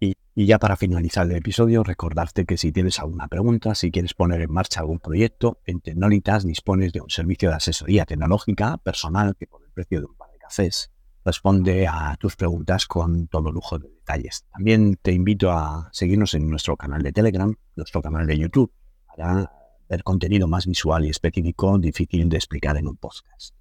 Y, 0.00 0.16
ya 0.34 0.58
para 0.58 0.76
finalizar 0.76 1.26
el 1.26 1.36
episodio, 1.36 1.84
recordarte 1.84 2.44
que 2.44 2.56
si 2.56 2.72
tienes 2.72 2.98
alguna 2.98 3.28
pregunta, 3.28 3.74
si 3.74 3.90
quieres 3.90 4.14
poner 4.14 4.40
en 4.40 4.50
marcha 4.50 4.80
algún 4.80 4.98
proyecto, 4.98 5.60
en 5.64 5.80
Tecnolitas 5.80 6.44
dispones 6.44 6.92
de 6.92 7.02
un 7.02 7.10
servicio 7.10 7.50
de 7.50 7.56
asesoría 7.56 8.04
tecnológica 8.04 8.78
personal 8.78 9.36
que 9.36 9.46
por 9.46 9.62
el 9.62 9.70
precio 9.70 10.00
de 10.00 10.06
un 10.06 10.16
par 10.16 10.30
de 10.32 10.38
cafés 10.38 10.90
responde 11.24 11.86
a 11.86 12.16
tus 12.18 12.36
preguntas 12.36 12.86
con 12.86 13.26
todo 13.28 13.52
lujo 13.52 13.78
de 13.78 13.88
detalles. 13.88 14.44
También 14.52 14.98
te 15.00 15.12
invito 15.12 15.50
a 15.50 15.88
seguirnos 15.92 16.34
en 16.34 16.48
nuestro 16.48 16.76
canal 16.76 17.02
de 17.02 17.12
Telegram, 17.12 17.54
nuestro 17.76 18.02
canal 18.02 18.26
de 18.26 18.38
YouTube, 18.38 18.72
para 19.06 19.50
ver 19.88 20.02
contenido 20.02 20.48
más 20.48 20.66
visual 20.66 21.04
y 21.04 21.10
específico 21.10 21.78
difícil 21.78 22.28
de 22.28 22.36
explicar 22.36 22.76
en 22.76 22.88
un 22.88 22.96
podcast. 22.96 23.54